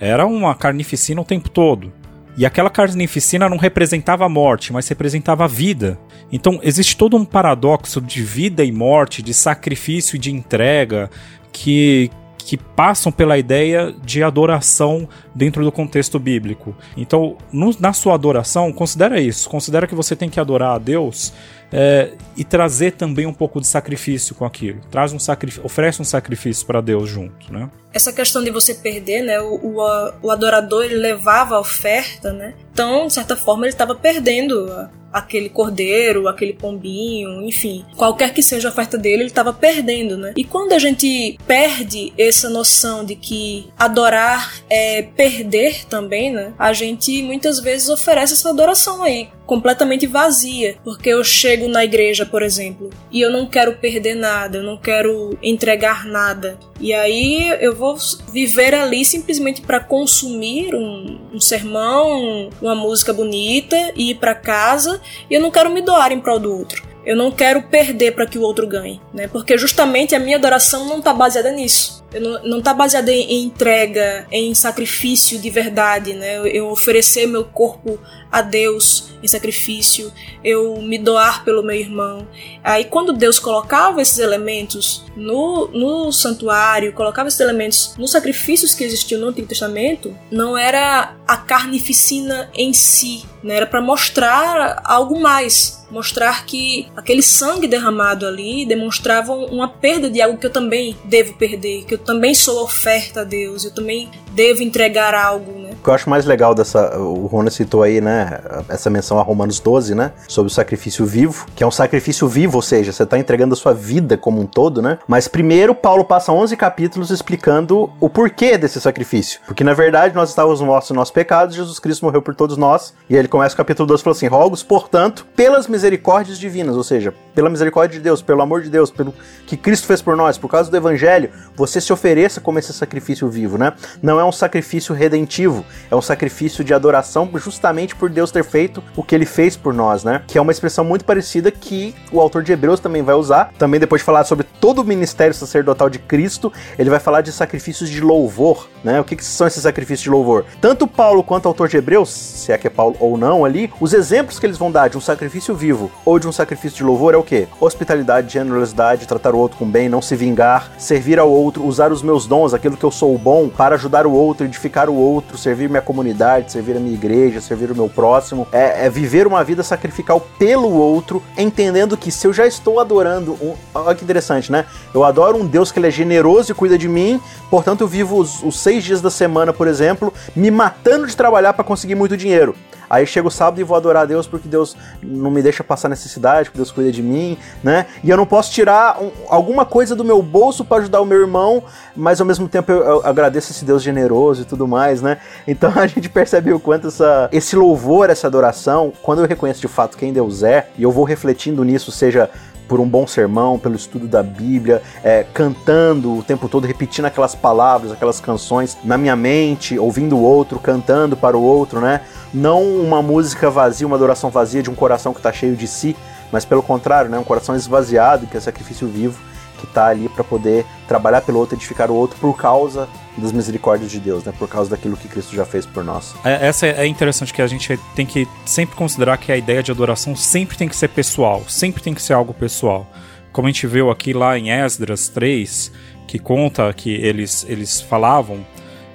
era 0.00 0.26
uma 0.26 0.54
carnificina 0.54 1.20
o 1.20 1.24
tempo 1.24 1.50
todo. 1.50 1.92
E 2.36 2.46
aquela 2.46 2.70
carnificina 2.70 3.48
não 3.48 3.58
representava 3.58 4.24
a 4.24 4.28
morte, 4.28 4.72
mas 4.72 4.88
representava 4.88 5.44
a 5.44 5.48
vida. 5.48 5.98
Então 6.32 6.58
existe 6.62 6.96
todo 6.96 7.16
um 7.16 7.24
paradoxo 7.24 8.00
de 8.00 8.22
vida 8.22 8.64
e 8.64 8.72
morte, 8.72 9.20
de 9.20 9.34
sacrifício 9.34 10.16
e 10.16 10.18
de 10.18 10.32
entrega, 10.32 11.10
que, 11.52 12.10
que 12.40 12.56
passam 12.56 13.12
pela 13.12 13.38
ideia 13.38 13.94
de 14.04 14.22
adoração 14.22 15.08
dentro 15.34 15.64
do 15.64 15.72
contexto 15.72 16.18
bíblico. 16.18 16.76
Então, 16.96 17.36
no, 17.52 17.74
na 17.78 17.92
sua 17.92 18.14
adoração, 18.14 18.72
considera 18.72 19.20
isso. 19.20 19.48
Considera 19.48 19.86
que 19.86 19.94
você 19.94 20.16
tem 20.16 20.28
que 20.28 20.40
adorar 20.40 20.74
a 20.74 20.78
Deus 20.78 21.32
é, 21.72 22.12
e 22.36 22.44
trazer 22.44 22.92
também 22.92 23.26
um 23.26 23.32
pouco 23.32 23.60
de 23.60 23.66
sacrifício 23.66 24.34
com 24.34 24.44
aquilo. 24.44 24.80
Traz 24.90 25.12
um 25.12 25.18
sacrifício, 25.18 25.64
oferece 25.64 26.02
um 26.02 26.04
sacrifício 26.04 26.66
para 26.66 26.80
Deus 26.80 27.08
junto, 27.08 27.52
né? 27.52 27.70
Essa 27.92 28.12
questão 28.12 28.42
de 28.42 28.50
você 28.50 28.74
perder, 28.74 29.22
né? 29.22 29.40
O, 29.40 29.54
o, 29.54 30.12
o 30.22 30.30
adorador 30.30 30.84
ele 30.84 30.96
levava 30.96 31.56
a 31.56 31.60
oferta, 31.60 32.32
né? 32.32 32.54
Então, 32.72 33.06
de 33.06 33.12
certa 33.12 33.36
forma, 33.36 33.64
ele 33.64 33.72
estava 33.72 33.94
perdendo 33.94 34.68
aquele 35.12 35.48
cordeiro, 35.48 36.28
aquele 36.28 36.52
pombinho, 36.52 37.42
enfim, 37.42 37.84
qualquer 37.96 38.32
que 38.32 38.42
seja 38.42 38.68
a 38.68 38.70
oferta 38.70 38.96
dele, 38.96 39.22
ele 39.22 39.30
estava 39.30 39.52
perdendo, 39.52 40.16
né? 40.16 40.32
E 40.36 40.44
quando 40.44 40.72
a 40.72 40.78
gente 40.78 41.38
perde 41.46 42.12
essa 42.18 42.48
noção 42.48 43.04
de 43.04 43.14
que 43.14 43.68
adorar 43.78 44.54
é 44.68 45.02
perder 45.02 45.86
também, 45.86 46.32
né? 46.32 46.52
A 46.58 46.72
gente 46.72 47.22
muitas 47.22 47.60
vezes 47.60 47.88
oferece 47.88 48.34
essa 48.34 48.50
adoração 48.50 49.02
aí, 49.02 49.28
completamente 49.46 50.06
vazia, 50.06 50.76
porque 50.84 51.08
eu 51.08 51.24
chego 51.24 51.68
na 51.68 51.84
igreja, 51.84 52.24
por 52.24 52.42
exemplo, 52.42 52.90
e 53.10 53.20
eu 53.20 53.30
não 53.30 53.46
quero 53.46 53.74
perder 53.74 54.14
nada, 54.14 54.58
eu 54.58 54.62
não 54.62 54.76
quero 54.76 55.36
entregar 55.42 56.06
nada. 56.06 56.58
E 56.80 56.94
aí 56.94 57.48
eu 57.60 57.74
vou 57.74 57.96
viver 58.32 58.74
ali 58.74 59.04
simplesmente 59.04 59.60
para 59.60 59.80
consumir 59.80 60.74
um, 60.74 61.18
um, 61.34 61.40
sermão, 61.40 62.48
uma 62.62 62.74
música 62.74 63.12
bonita 63.12 63.92
e 63.96 64.10
ir 64.10 64.14
para 64.14 64.34
casa, 64.34 64.99
e 65.28 65.34
eu 65.34 65.40
não 65.40 65.50
quero 65.50 65.70
me 65.70 65.80
doar 65.80 66.12
em 66.12 66.20
prol 66.20 66.38
do 66.38 66.56
outro. 66.56 66.90
Eu 67.04 67.16
não 67.16 67.30
quero 67.30 67.62
perder 67.62 68.12
para 68.12 68.26
que 68.26 68.38
o 68.38 68.42
outro 68.42 68.66
ganhe, 68.66 69.00
né? 69.12 69.26
Porque 69.26 69.56
justamente 69.56 70.14
a 70.14 70.18
minha 70.18 70.36
adoração 70.36 70.86
não 70.86 70.98
está 70.98 71.14
baseada 71.14 71.50
nisso. 71.50 72.04
Eu 72.12 72.20
não, 72.20 72.42
não 72.42 72.62
tá 72.62 72.74
baseada 72.74 73.10
em, 73.10 73.22
em, 73.22 73.44
entrega, 73.44 74.26
em 74.30 74.54
sacrifício 74.54 75.38
de 75.38 75.48
verdade, 75.48 76.12
né? 76.12 76.38
Eu, 76.38 76.46
eu 76.46 76.68
oferecer 76.68 77.26
meu 77.26 77.44
corpo 77.44 77.98
a 78.30 78.42
Deus 78.42 79.10
em 79.22 79.28
sacrifício, 79.28 80.12
eu 80.42 80.80
me 80.80 80.98
doar 80.98 81.44
pelo 81.44 81.62
meu 81.62 81.76
irmão. 81.76 82.26
Aí 82.62 82.84
quando 82.84 83.12
Deus 83.12 83.38
colocava 83.38 84.00
esses 84.00 84.18
elementos 84.18 85.04
no, 85.16 85.68
no 85.68 86.12
santuário, 86.12 86.92
colocava 86.92 87.28
esses 87.28 87.40
elementos 87.40 87.94
nos 87.98 88.12
sacrifícios 88.12 88.74
que 88.74 88.84
existiam 88.84 89.20
no 89.20 89.28
Antigo 89.28 89.48
Testamento, 89.48 90.16
não 90.30 90.56
era 90.56 91.16
a 91.26 91.36
carnificina 91.36 92.50
em 92.54 92.72
si, 92.72 93.24
né? 93.42 93.56
era 93.56 93.66
para 93.66 93.80
mostrar 93.80 94.80
algo 94.84 95.20
mais, 95.20 95.86
mostrar 95.90 96.44
que 96.44 96.88
aquele 96.96 97.22
sangue 97.22 97.66
derramado 97.66 98.26
ali 98.26 98.64
demonstrava 98.66 99.32
uma 99.32 99.68
perda 99.68 100.08
de 100.08 100.20
algo 100.20 100.38
que 100.38 100.46
eu 100.46 100.50
também 100.50 100.96
devo 101.04 101.34
perder, 101.34 101.84
que 101.84 101.94
eu 101.94 101.98
também 101.98 102.34
sou 102.34 102.62
oferta 102.62 103.22
a 103.22 103.24
Deus, 103.24 103.64
eu 103.64 103.74
também 103.74 104.10
devo 104.32 104.62
entregar 104.62 105.14
algo, 105.14 105.52
né? 105.58 105.70
O 105.72 105.82
que 105.82 105.88
eu 105.88 105.94
acho 105.94 106.08
mais 106.08 106.24
legal 106.24 106.54
dessa. 106.54 106.98
O 106.98 107.26
Rona 107.26 107.50
citou 107.50 107.82
aí, 107.82 108.00
né? 108.00 108.40
Essa 108.68 108.88
menção 108.90 109.18
a 109.18 109.22
Romanos 109.22 109.58
12, 109.60 109.94
né? 109.94 110.12
Sobre 110.28 110.50
o 110.50 110.54
sacrifício 110.54 111.04
vivo, 111.04 111.46
que 111.54 111.64
é 111.64 111.66
um 111.66 111.70
sacrifício 111.70 112.28
vivo, 112.28 112.56
ou 112.56 112.62
seja, 112.62 112.92
você 112.92 113.02
está 113.02 113.18
entregando 113.18 113.54
a 113.54 113.56
sua 113.56 113.72
vida 113.72 114.16
como 114.16 114.40
um 114.40 114.46
todo, 114.46 114.80
né? 114.80 114.98
Mas 115.08 115.26
primeiro, 115.26 115.74
Paulo 115.74 116.04
passa 116.04 116.32
11 116.32 116.56
capítulos 116.56 117.10
explicando 117.10 117.90
o 117.98 118.08
porquê 118.08 118.56
desse 118.56 118.80
sacrifício. 118.80 119.40
Porque 119.46 119.64
na 119.64 119.74
verdade 119.74 120.14
nós 120.14 120.28
estávamos 120.28 120.60
mortos 120.60 120.90
no 120.90 120.96
nosso 120.96 121.12
pecado, 121.12 121.54
Jesus 121.54 121.78
Cristo 121.78 122.04
morreu 122.04 122.22
por 122.22 122.34
todos 122.34 122.56
nós. 122.56 122.94
E 123.08 123.16
ele 123.16 123.28
começa 123.30 123.54
o 123.54 123.56
capítulo 123.56 123.86
12 123.86 124.02
falando 124.02 124.16
assim: 124.16 124.26
Rogos, 124.26 124.62
portanto, 124.62 125.26
pelas 125.34 125.66
misericórdias 125.66 126.38
divinas, 126.38 126.76
ou 126.76 126.82
seja, 126.82 127.14
pela 127.34 127.48
misericórdia 127.48 127.98
de 127.98 128.02
Deus, 128.02 128.20
pelo 128.20 128.42
amor 128.42 128.62
de 128.62 128.68
Deus, 128.68 128.90
pelo 128.90 129.14
que 129.46 129.56
Cristo 129.56 129.86
fez 129.86 130.02
por 130.02 130.16
nós, 130.16 130.36
por 130.36 130.50
causa 130.50 130.70
do 130.70 130.76
Evangelho, 130.76 131.30
você 131.56 131.80
se 131.80 131.92
ofereça 131.92 132.40
como 132.40 132.58
esse 132.58 132.72
sacrifício 132.72 133.28
vivo, 133.28 133.56
né? 133.56 133.72
Não 134.02 134.20
é 134.20 134.24
um 134.24 134.32
sacrifício 134.32 134.94
redentivo, 134.94 135.64
é 135.90 135.96
um 135.96 136.02
sacrifício 136.02 136.64
de 136.64 136.74
adoração 136.74 137.30
justamente 137.36 137.94
por 137.94 138.10
Deus 138.10 138.30
ter 138.30 138.44
feito 138.44 138.82
o 138.96 139.02
que 139.02 139.14
ele 139.14 139.26
fez 139.26 139.56
por 139.56 139.72
nós, 139.72 140.04
né? 140.04 140.22
Que 140.26 140.36
é 140.36 140.40
uma 140.40 140.52
expressão 140.52 140.84
muito 140.84 141.04
parecida 141.04 141.50
que 141.50 141.94
o 142.12 142.20
autor 142.20 142.42
de 142.42 142.52
Hebreus 142.52 142.80
também 142.80 143.02
vai 143.02 143.14
usar. 143.14 143.52
Também 143.58 143.78
depois 143.78 144.00
de 144.00 144.04
falar 144.04 144.24
sobre 144.24 144.46
todo 144.60 144.80
o 144.80 144.84
ministério 144.84 145.34
sacerdotal 145.34 145.88
de 145.88 145.98
Cristo, 145.98 146.52
ele 146.78 146.90
vai 146.90 146.98
falar 146.98 147.20
de 147.20 147.32
sacrifícios 147.32 147.88
de 147.88 148.00
louvor, 148.00 148.68
né? 148.82 149.00
O 149.00 149.04
que, 149.04 149.16
que 149.16 149.24
são 149.24 149.46
esses 149.46 149.62
sacrifícios 149.62 150.02
de 150.02 150.10
louvor? 150.10 150.44
Tanto 150.60 150.86
Paulo 150.86 151.22
quanto 151.22 151.46
o 151.46 151.48
autor 151.48 151.68
de 151.68 151.76
Hebreus, 151.76 152.10
se 152.10 152.52
é 152.52 152.58
que 152.58 152.66
é 152.66 152.70
Paulo 152.70 152.96
ou 152.98 153.16
não 153.20 153.44
ali, 153.44 153.70
os 153.78 153.92
exemplos 153.92 154.38
que 154.38 154.46
eles 154.46 154.56
vão 154.56 154.72
dar 154.72 154.88
de 154.88 154.96
um 154.96 155.00
sacrifício 155.00 155.54
vivo 155.54 155.92
ou 156.04 156.18
de 156.18 156.26
um 156.26 156.32
sacrifício 156.32 156.78
de 156.78 156.84
louvor 156.84 157.14
é 157.14 157.16
o 157.18 157.22
quê? 157.22 157.46
Hospitalidade, 157.60 158.32
generosidade, 158.32 159.06
tratar 159.06 159.34
o 159.34 159.38
outro 159.38 159.58
com 159.58 159.66
bem, 159.66 159.88
não 159.88 160.00
se 160.00 160.16
vingar, 160.16 160.72
servir 160.78 161.18
ao 161.18 161.30
outro, 161.30 161.64
usar 161.64 161.92
os 161.92 162.02
meus 162.02 162.26
dons, 162.26 162.54
aquilo 162.54 162.76
que 162.76 162.84
eu 162.84 162.90
sou 162.90 163.16
bom, 163.18 163.48
para 163.48 163.74
ajudar 163.74 164.06
o 164.06 164.12
outro, 164.12 164.46
edificar 164.46 164.88
o 164.88 164.94
outro, 164.94 165.36
servir 165.36 165.68
minha 165.68 165.82
comunidade, 165.82 166.50
servir 166.50 166.76
a 166.76 166.80
minha 166.80 166.94
igreja, 166.94 167.40
servir 167.40 167.70
o 167.70 167.76
meu 167.76 167.88
próximo. 167.88 168.48
É, 168.50 168.86
é 168.86 168.90
viver 168.90 169.26
uma 169.26 169.44
vida 169.44 169.62
sacrificial 169.62 170.20
pelo 170.38 170.72
outro, 170.72 171.22
entendendo 171.36 171.96
que 171.96 172.10
se 172.10 172.26
eu 172.26 172.32
já 172.32 172.46
estou 172.46 172.80
adorando 172.80 173.32
um. 173.34 173.54
Olha 173.74 173.94
que 173.94 174.02
interessante, 174.02 174.50
né? 174.50 174.64
Eu 174.94 175.04
adoro 175.04 175.36
um 175.36 175.46
Deus 175.46 175.70
que 175.70 175.78
ele 175.78 175.88
é 175.88 175.90
generoso 175.90 176.52
e 176.52 176.54
cuida 176.54 176.78
de 176.78 176.88
mim, 176.88 177.20
portanto 177.50 177.82
eu 177.82 177.88
vivo 177.88 178.18
os, 178.18 178.42
os 178.42 178.58
seis 178.58 178.82
dias 178.82 179.02
da 179.02 179.10
semana, 179.10 179.52
por 179.52 179.68
exemplo, 179.68 180.12
me 180.34 180.50
matando 180.50 181.06
de 181.06 181.16
trabalhar 181.16 181.52
para 181.52 181.64
conseguir 181.64 181.94
muito 181.94 182.16
dinheiro. 182.16 182.54
Aí 182.90 183.06
chega 183.06 183.28
o 183.28 183.30
sábado 183.30 183.60
e 183.60 183.64
vou 183.64 183.76
adorar 183.76 184.02
a 184.02 184.06
Deus 184.06 184.26
porque 184.26 184.48
Deus 184.48 184.76
não 185.00 185.30
me 185.30 185.40
deixa 185.40 185.62
passar 185.62 185.88
necessidade, 185.88 186.48
porque 186.48 186.58
Deus 186.58 186.72
cuida 186.72 186.90
de 186.90 187.00
mim, 187.00 187.38
né? 187.62 187.86
E 188.02 188.10
eu 188.10 188.16
não 188.16 188.26
posso 188.26 188.50
tirar 188.50 189.00
um, 189.00 189.12
alguma 189.28 189.64
coisa 189.64 189.94
do 189.94 190.04
meu 190.04 190.20
bolso 190.20 190.64
para 190.64 190.78
ajudar 190.82 191.00
o 191.00 191.06
meu 191.06 191.20
irmão, 191.20 191.62
mas 191.94 192.20
ao 192.20 192.26
mesmo 192.26 192.48
tempo 192.48 192.72
eu, 192.72 192.82
eu, 192.82 193.06
agradeço 193.06 193.52
esse 193.52 193.64
Deus 193.64 193.80
generoso 193.80 194.42
e 194.42 194.44
tudo 194.44 194.66
mais, 194.66 195.00
né? 195.00 195.18
Então 195.46 195.72
a 195.74 195.86
gente 195.86 196.08
percebe 196.08 196.52
o 196.52 196.60
quanto 196.60 196.88
essa, 196.88 197.28
esse 197.32 197.54
louvor, 197.54 198.08
essa 198.08 198.26
adoração, 198.26 198.92
quando 199.02 199.20
eu 199.20 199.26
reconheço 199.26 199.60
de 199.60 199.68
fato 199.68 199.96
quem 199.96 200.12
Deus 200.12 200.42
é, 200.42 200.68
e 200.76 200.82
eu 200.82 200.90
vou 200.90 201.04
refletindo 201.04 201.62
nisso, 201.62 201.92
seja 201.92 202.30
por 202.70 202.78
um 202.78 202.88
bom 202.88 203.04
sermão, 203.04 203.58
pelo 203.58 203.74
estudo 203.74 204.06
da 204.06 204.22
Bíblia, 204.22 204.80
é, 205.02 205.26
cantando 205.34 206.18
o 206.18 206.22
tempo 206.22 206.48
todo, 206.48 206.68
repetindo 206.68 207.06
aquelas 207.06 207.34
palavras, 207.34 207.90
aquelas 207.90 208.20
canções 208.20 208.78
na 208.84 208.96
minha 208.96 209.16
mente, 209.16 209.76
ouvindo 209.76 210.16
o 210.16 210.22
outro, 210.22 210.60
cantando 210.60 211.16
para 211.16 211.36
o 211.36 211.42
outro, 211.42 211.80
né? 211.80 212.02
Não 212.32 212.62
uma 212.62 213.02
música 213.02 213.50
vazia, 213.50 213.84
uma 213.84 213.96
adoração 213.96 214.30
vazia 214.30 214.62
de 214.62 214.70
um 214.70 214.74
coração 214.76 215.12
que 215.12 215.18
está 215.18 215.32
cheio 215.32 215.56
de 215.56 215.66
si, 215.66 215.96
mas 216.30 216.44
pelo 216.44 216.62
contrário, 216.62 217.10
né? 217.10 217.18
Um 217.18 217.24
coração 217.24 217.56
esvaziado, 217.56 218.28
que 218.28 218.36
é 218.36 218.40
sacrifício 218.40 218.86
vivo, 218.86 219.20
que 219.58 219.64
está 219.64 219.86
ali 219.86 220.08
para 220.08 220.22
poder 220.22 220.64
trabalhar 220.86 221.22
pelo 221.22 221.40
outro, 221.40 221.56
edificar 221.56 221.90
o 221.90 221.94
outro 221.96 222.20
por 222.20 222.36
causa 222.36 222.86
das 223.20 223.32
misericórdias 223.32 223.90
de 223.90 224.00
Deus, 224.00 224.24
né? 224.24 224.32
Por 224.38 224.48
causa 224.48 224.70
daquilo 224.70 224.96
que 224.96 225.08
Cristo 225.08 225.34
já 225.34 225.44
fez 225.44 225.66
por 225.66 225.84
nós. 225.84 226.14
É, 226.24 226.46
essa 226.46 226.66
é 226.66 226.86
interessante 226.86 227.32
que 227.32 227.42
a 227.42 227.46
gente 227.46 227.78
tem 227.94 228.06
que 228.06 228.26
sempre 228.44 228.76
considerar 228.76 229.16
que 229.18 229.30
a 229.30 229.36
ideia 229.36 229.62
de 229.62 229.70
adoração 229.70 230.16
sempre 230.16 230.56
tem 230.56 230.68
que 230.68 230.76
ser 230.76 230.88
pessoal, 230.88 231.44
sempre 231.48 231.82
tem 231.82 231.94
que 231.94 232.02
ser 232.02 232.14
algo 232.14 232.34
pessoal. 232.34 232.90
Como 233.32 233.46
a 233.46 233.50
gente 233.50 233.66
viu 233.66 233.90
aqui 233.90 234.12
lá 234.12 234.36
em 234.36 234.50
Esdras 234.50 235.08
3, 235.08 235.70
que 236.06 236.18
conta 236.18 236.72
que 236.72 236.92
eles, 236.92 237.46
eles 237.48 237.80
falavam, 237.80 238.44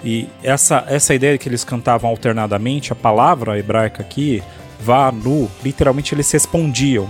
e 0.04 0.28
essa, 0.44 0.86
essa 0.88 1.16
ideia 1.16 1.38
que 1.38 1.48
eles 1.48 1.64
cantavam 1.64 2.10
alternadamente, 2.10 2.92
a 2.92 2.96
palavra 2.96 3.58
hebraica 3.58 4.04
aqui, 4.04 4.44
vá, 4.80 5.12
nu, 5.12 5.50
literalmente 5.64 6.14
eles 6.14 6.30
respondiam. 6.32 7.10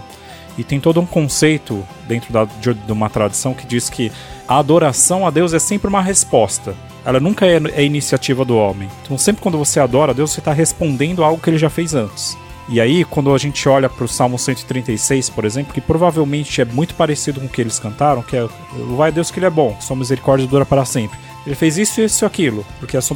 E 0.57 0.63
tem 0.63 0.79
todo 0.79 0.99
um 0.99 1.05
conceito 1.05 1.85
dentro 2.07 2.31
da, 2.31 2.45
de, 2.45 2.73
de 2.73 2.91
uma 2.91 3.09
tradição 3.09 3.53
que 3.53 3.65
diz 3.65 3.89
que 3.89 4.11
a 4.47 4.57
adoração 4.59 5.27
a 5.27 5.29
Deus 5.29 5.53
é 5.53 5.59
sempre 5.59 5.87
uma 5.87 6.01
resposta. 6.01 6.75
Ela 7.03 7.19
nunca 7.19 7.45
é, 7.45 7.61
é 7.73 7.83
iniciativa 7.83 8.43
do 8.43 8.57
homem. 8.57 8.89
Então, 9.03 9.17
sempre 9.17 9.41
quando 9.41 9.57
você 9.57 9.79
adora 9.79 10.11
a 10.11 10.15
Deus, 10.15 10.31
você 10.31 10.39
está 10.39 10.53
respondendo 10.53 11.23
a 11.23 11.27
algo 11.27 11.41
que 11.41 11.49
ele 11.49 11.57
já 11.57 11.69
fez 11.69 11.93
antes. 11.93 12.37
E 12.67 12.81
aí, 12.81 13.05
quando 13.05 13.33
a 13.33 13.37
gente 13.37 13.69
olha 13.69 13.87
para 13.87 14.05
o 14.05 14.07
Salmo 14.07 14.39
136, 14.39 15.29
por 15.29 15.45
exemplo, 15.45 15.71
que 15.71 15.79
provavelmente 15.79 16.61
é 16.61 16.65
muito 16.65 16.95
parecido 16.95 17.39
com 17.39 17.45
o 17.45 17.49
que 17.49 17.61
eles 17.61 17.77
cantaram, 17.77 18.23
que 18.23 18.35
é 18.35 18.39
a 18.41 19.09
Deus 19.11 19.29
que 19.29 19.37
Ele 19.37 19.45
é 19.45 19.51
bom, 19.51 19.77
sua 19.79 19.95
misericórdia 19.95 20.47
dura 20.47 20.65
para 20.65 20.83
sempre. 20.83 21.19
Ele 21.45 21.55
fez 21.55 21.77
isso, 21.77 22.01
isso 22.01 22.25
e 22.25 22.25
aquilo, 22.25 22.65
porque 22.79 22.97
a 22.97 23.01
sua 23.01 23.15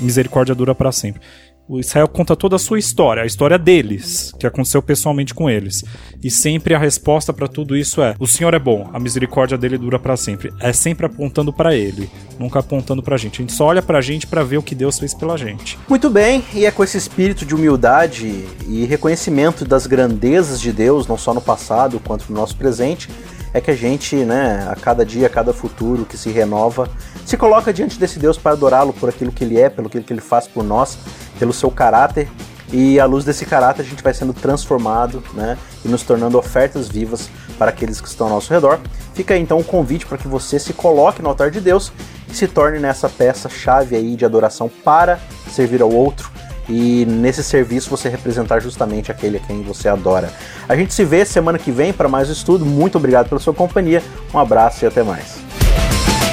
misericórdia 0.00 0.54
dura 0.54 0.72
para 0.72 0.92
sempre. 0.92 1.20
O 1.68 1.80
Israel 1.80 2.06
conta 2.06 2.36
toda 2.36 2.54
a 2.54 2.60
sua 2.60 2.78
história, 2.78 3.24
a 3.24 3.26
história 3.26 3.58
deles, 3.58 4.32
que 4.38 4.46
aconteceu 4.46 4.80
pessoalmente 4.80 5.34
com 5.34 5.50
eles. 5.50 5.82
E 6.22 6.30
sempre 6.30 6.74
a 6.74 6.78
resposta 6.78 7.32
para 7.32 7.48
tudo 7.48 7.76
isso 7.76 8.00
é: 8.00 8.14
o 8.20 8.26
Senhor 8.26 8.54
é 8.54 8.58
bom, 8.58 8.88
a 8.92 9.00
misericórdia 9.00 9.58
dele 9.58 9.76
dura 9.76 9.98
para 9.98 10.16
sempre. 10.16 10.52
É 10.60 10.72
sempre 10.72 11.06
apontando 11.06 11.52
para 11.52 11.74
ele, 11.74 12.08
nunca 12.38 12.60
apontando 12.60 13.02
pra 13.02 13.16
gente. 13.16 13.40
A 13.40 13.42
gente 13.42 13.52
só 13.52 13.64
olha 13.64 13.82
pra 13.82 14.00
gente 14.00 14.28
para 14.28 14.44
ver 14.44 14.58
o 14.58 14.62
que 14.62 14.76
Deus 14.76 14.96
fez 14.96 15.12
pela 15.12 15.36
gente. 15.36 15.76
Muito 15.88 16.08
bem, 16.08 16.44
e 16.54 16.64
é 16.64 16.70
com 16.70 16.84
esse 16.84 16.96
espírito 16.96 17.44
de 17.44 17.52
humildade 17.52 18.44
e 18.68 18.84
reconhecimento 18.84 19.64
das 19.64 19.88
grandezas 19.88 20.60
de 20.60 20.70
Deus, 20.70 21.08
não 21.08 21.18
só 21.18 21.34
no 21.34 21.40
passado 21.40 21.98
quanto 21.98 22.30
no 22.30 22.36
nosso 22.36 22.56
presente, 22.56 23.10
é 23.52 23.60
que 23.60 23.72
a 23.72 23.76
gente, 23.76 24.14
né, 24.14 24.68
a 24.70 24.76
cada 24.76 25.04
dia, 25.04 25.26
a 25.26 25.30
cada 25.30 25.52
futuro 25.52 26.04
que 26.04 26.16
se 26.16 26.30
renova, 26.30 26.88
se 27.24 27.36
coloca 27.36 27.72
diante 27.72 27.98
desse 27.98 28.20
Deus 28.20 28.38
para 28.38 28.52
adorá-lo 28.52 28.92
por 28.92 29.08
aquilo 29.08 29.32
que 29.32 29.42
ele 29.42 29.58
é, 29.58 29.68
pelo 29.68 29.90
que 29.90 29.98
ele 29.98 30.20
faz 30.20 30.46
por 30.46 30.62
nós 30.62 30.96
pelo 31.38 31.52
seu 31.52 31.70
caráter 31.70 32.28
e 32.72 32.98
à 32.98 33.04
luz 33.04 33.24
desse 33.24 33.46
caráter 33.46 33.82
a 33.82 33.84
gente 33.84 34.02
vai 34.02 34.12
sendo 34.12 34.32
transformado, 34.32 35.22
né, 35.34 35.56
e 35.84 35.88
nos 35.88 36.02
tornando 36.02 36.36
ofertas 36.36 36.88
vivas 36.88 37.28
para 37.58 37.70
aqueles 37.70 38.00
que 38.00 38.08
estão 38.08 38.26
ao 38.26 38.34
nosso 38.34 38.52
redor. 38.52 38.80
Fica 39.14 39.34
aí 39.34 39.40
então 39.40 39.58
um 39.58 39.62
convite 39.62 40.04
para 40.06 40.18
que 40.18 40.28
você 40.28 40.58
se 40.58 40.72
coloque 40.72 41.22
no 41.22 41.28
altar 41.28 41.50
de 41.50 41.60
Deus 41.60 41.92
e 42.28 42.34
se 42.34 42.46
torne 42.48 42.78
nessa 42.78 43.08
peça 43.08 43.48
chave 43.48 43.96
aí 43.96 44.16
de 44.16 44.24
adoração 44.24 44.70
para 44.84 45.18
servir 45.50 45.80
ao 45.80 45.90
outro 45.90 46.30
e 46.68 47.06
nesse 47.06 47.44
serviço 47.44 47.88
você 47.88 48.08
representar 48.08 48.60
justamente 48.60 49.10
aquele 49.10 49.36
a 49.36 49.40
quem 49.40 49.62
você 49.62 49.88
adora. 49.88 50.32
A 50.68 50.74
gente 50.74 50.92
se 50.92 51.04
vê 51.04 51.24
semana 51.24 51.58
que 51.58 51.70
vem 51.70 51.92
para 51.92 52.08
mais 52.08 52.28
um 52.28 52.32
estudo. 52.32 52.66
Muito 52.66 52.98
obrigado 52.98 53.28
pela 53.28 53.40
sua 53.40 53.54
companhia. 53.54 54.02
Um 54.34 54.38
abraço 54.38 54.84
e 54.84 54.88
até 54.88 55.02
mais. 55.02 55.36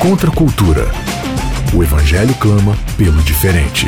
Contra 0.02 0.30
a 0.30 0.34
cultura. 0.34 0.88
O 1.74 1.84
evangelho 1.84 2.34
clama 2.36 2.76
pelo 2.98 3.22
diferente. 3.22 3.88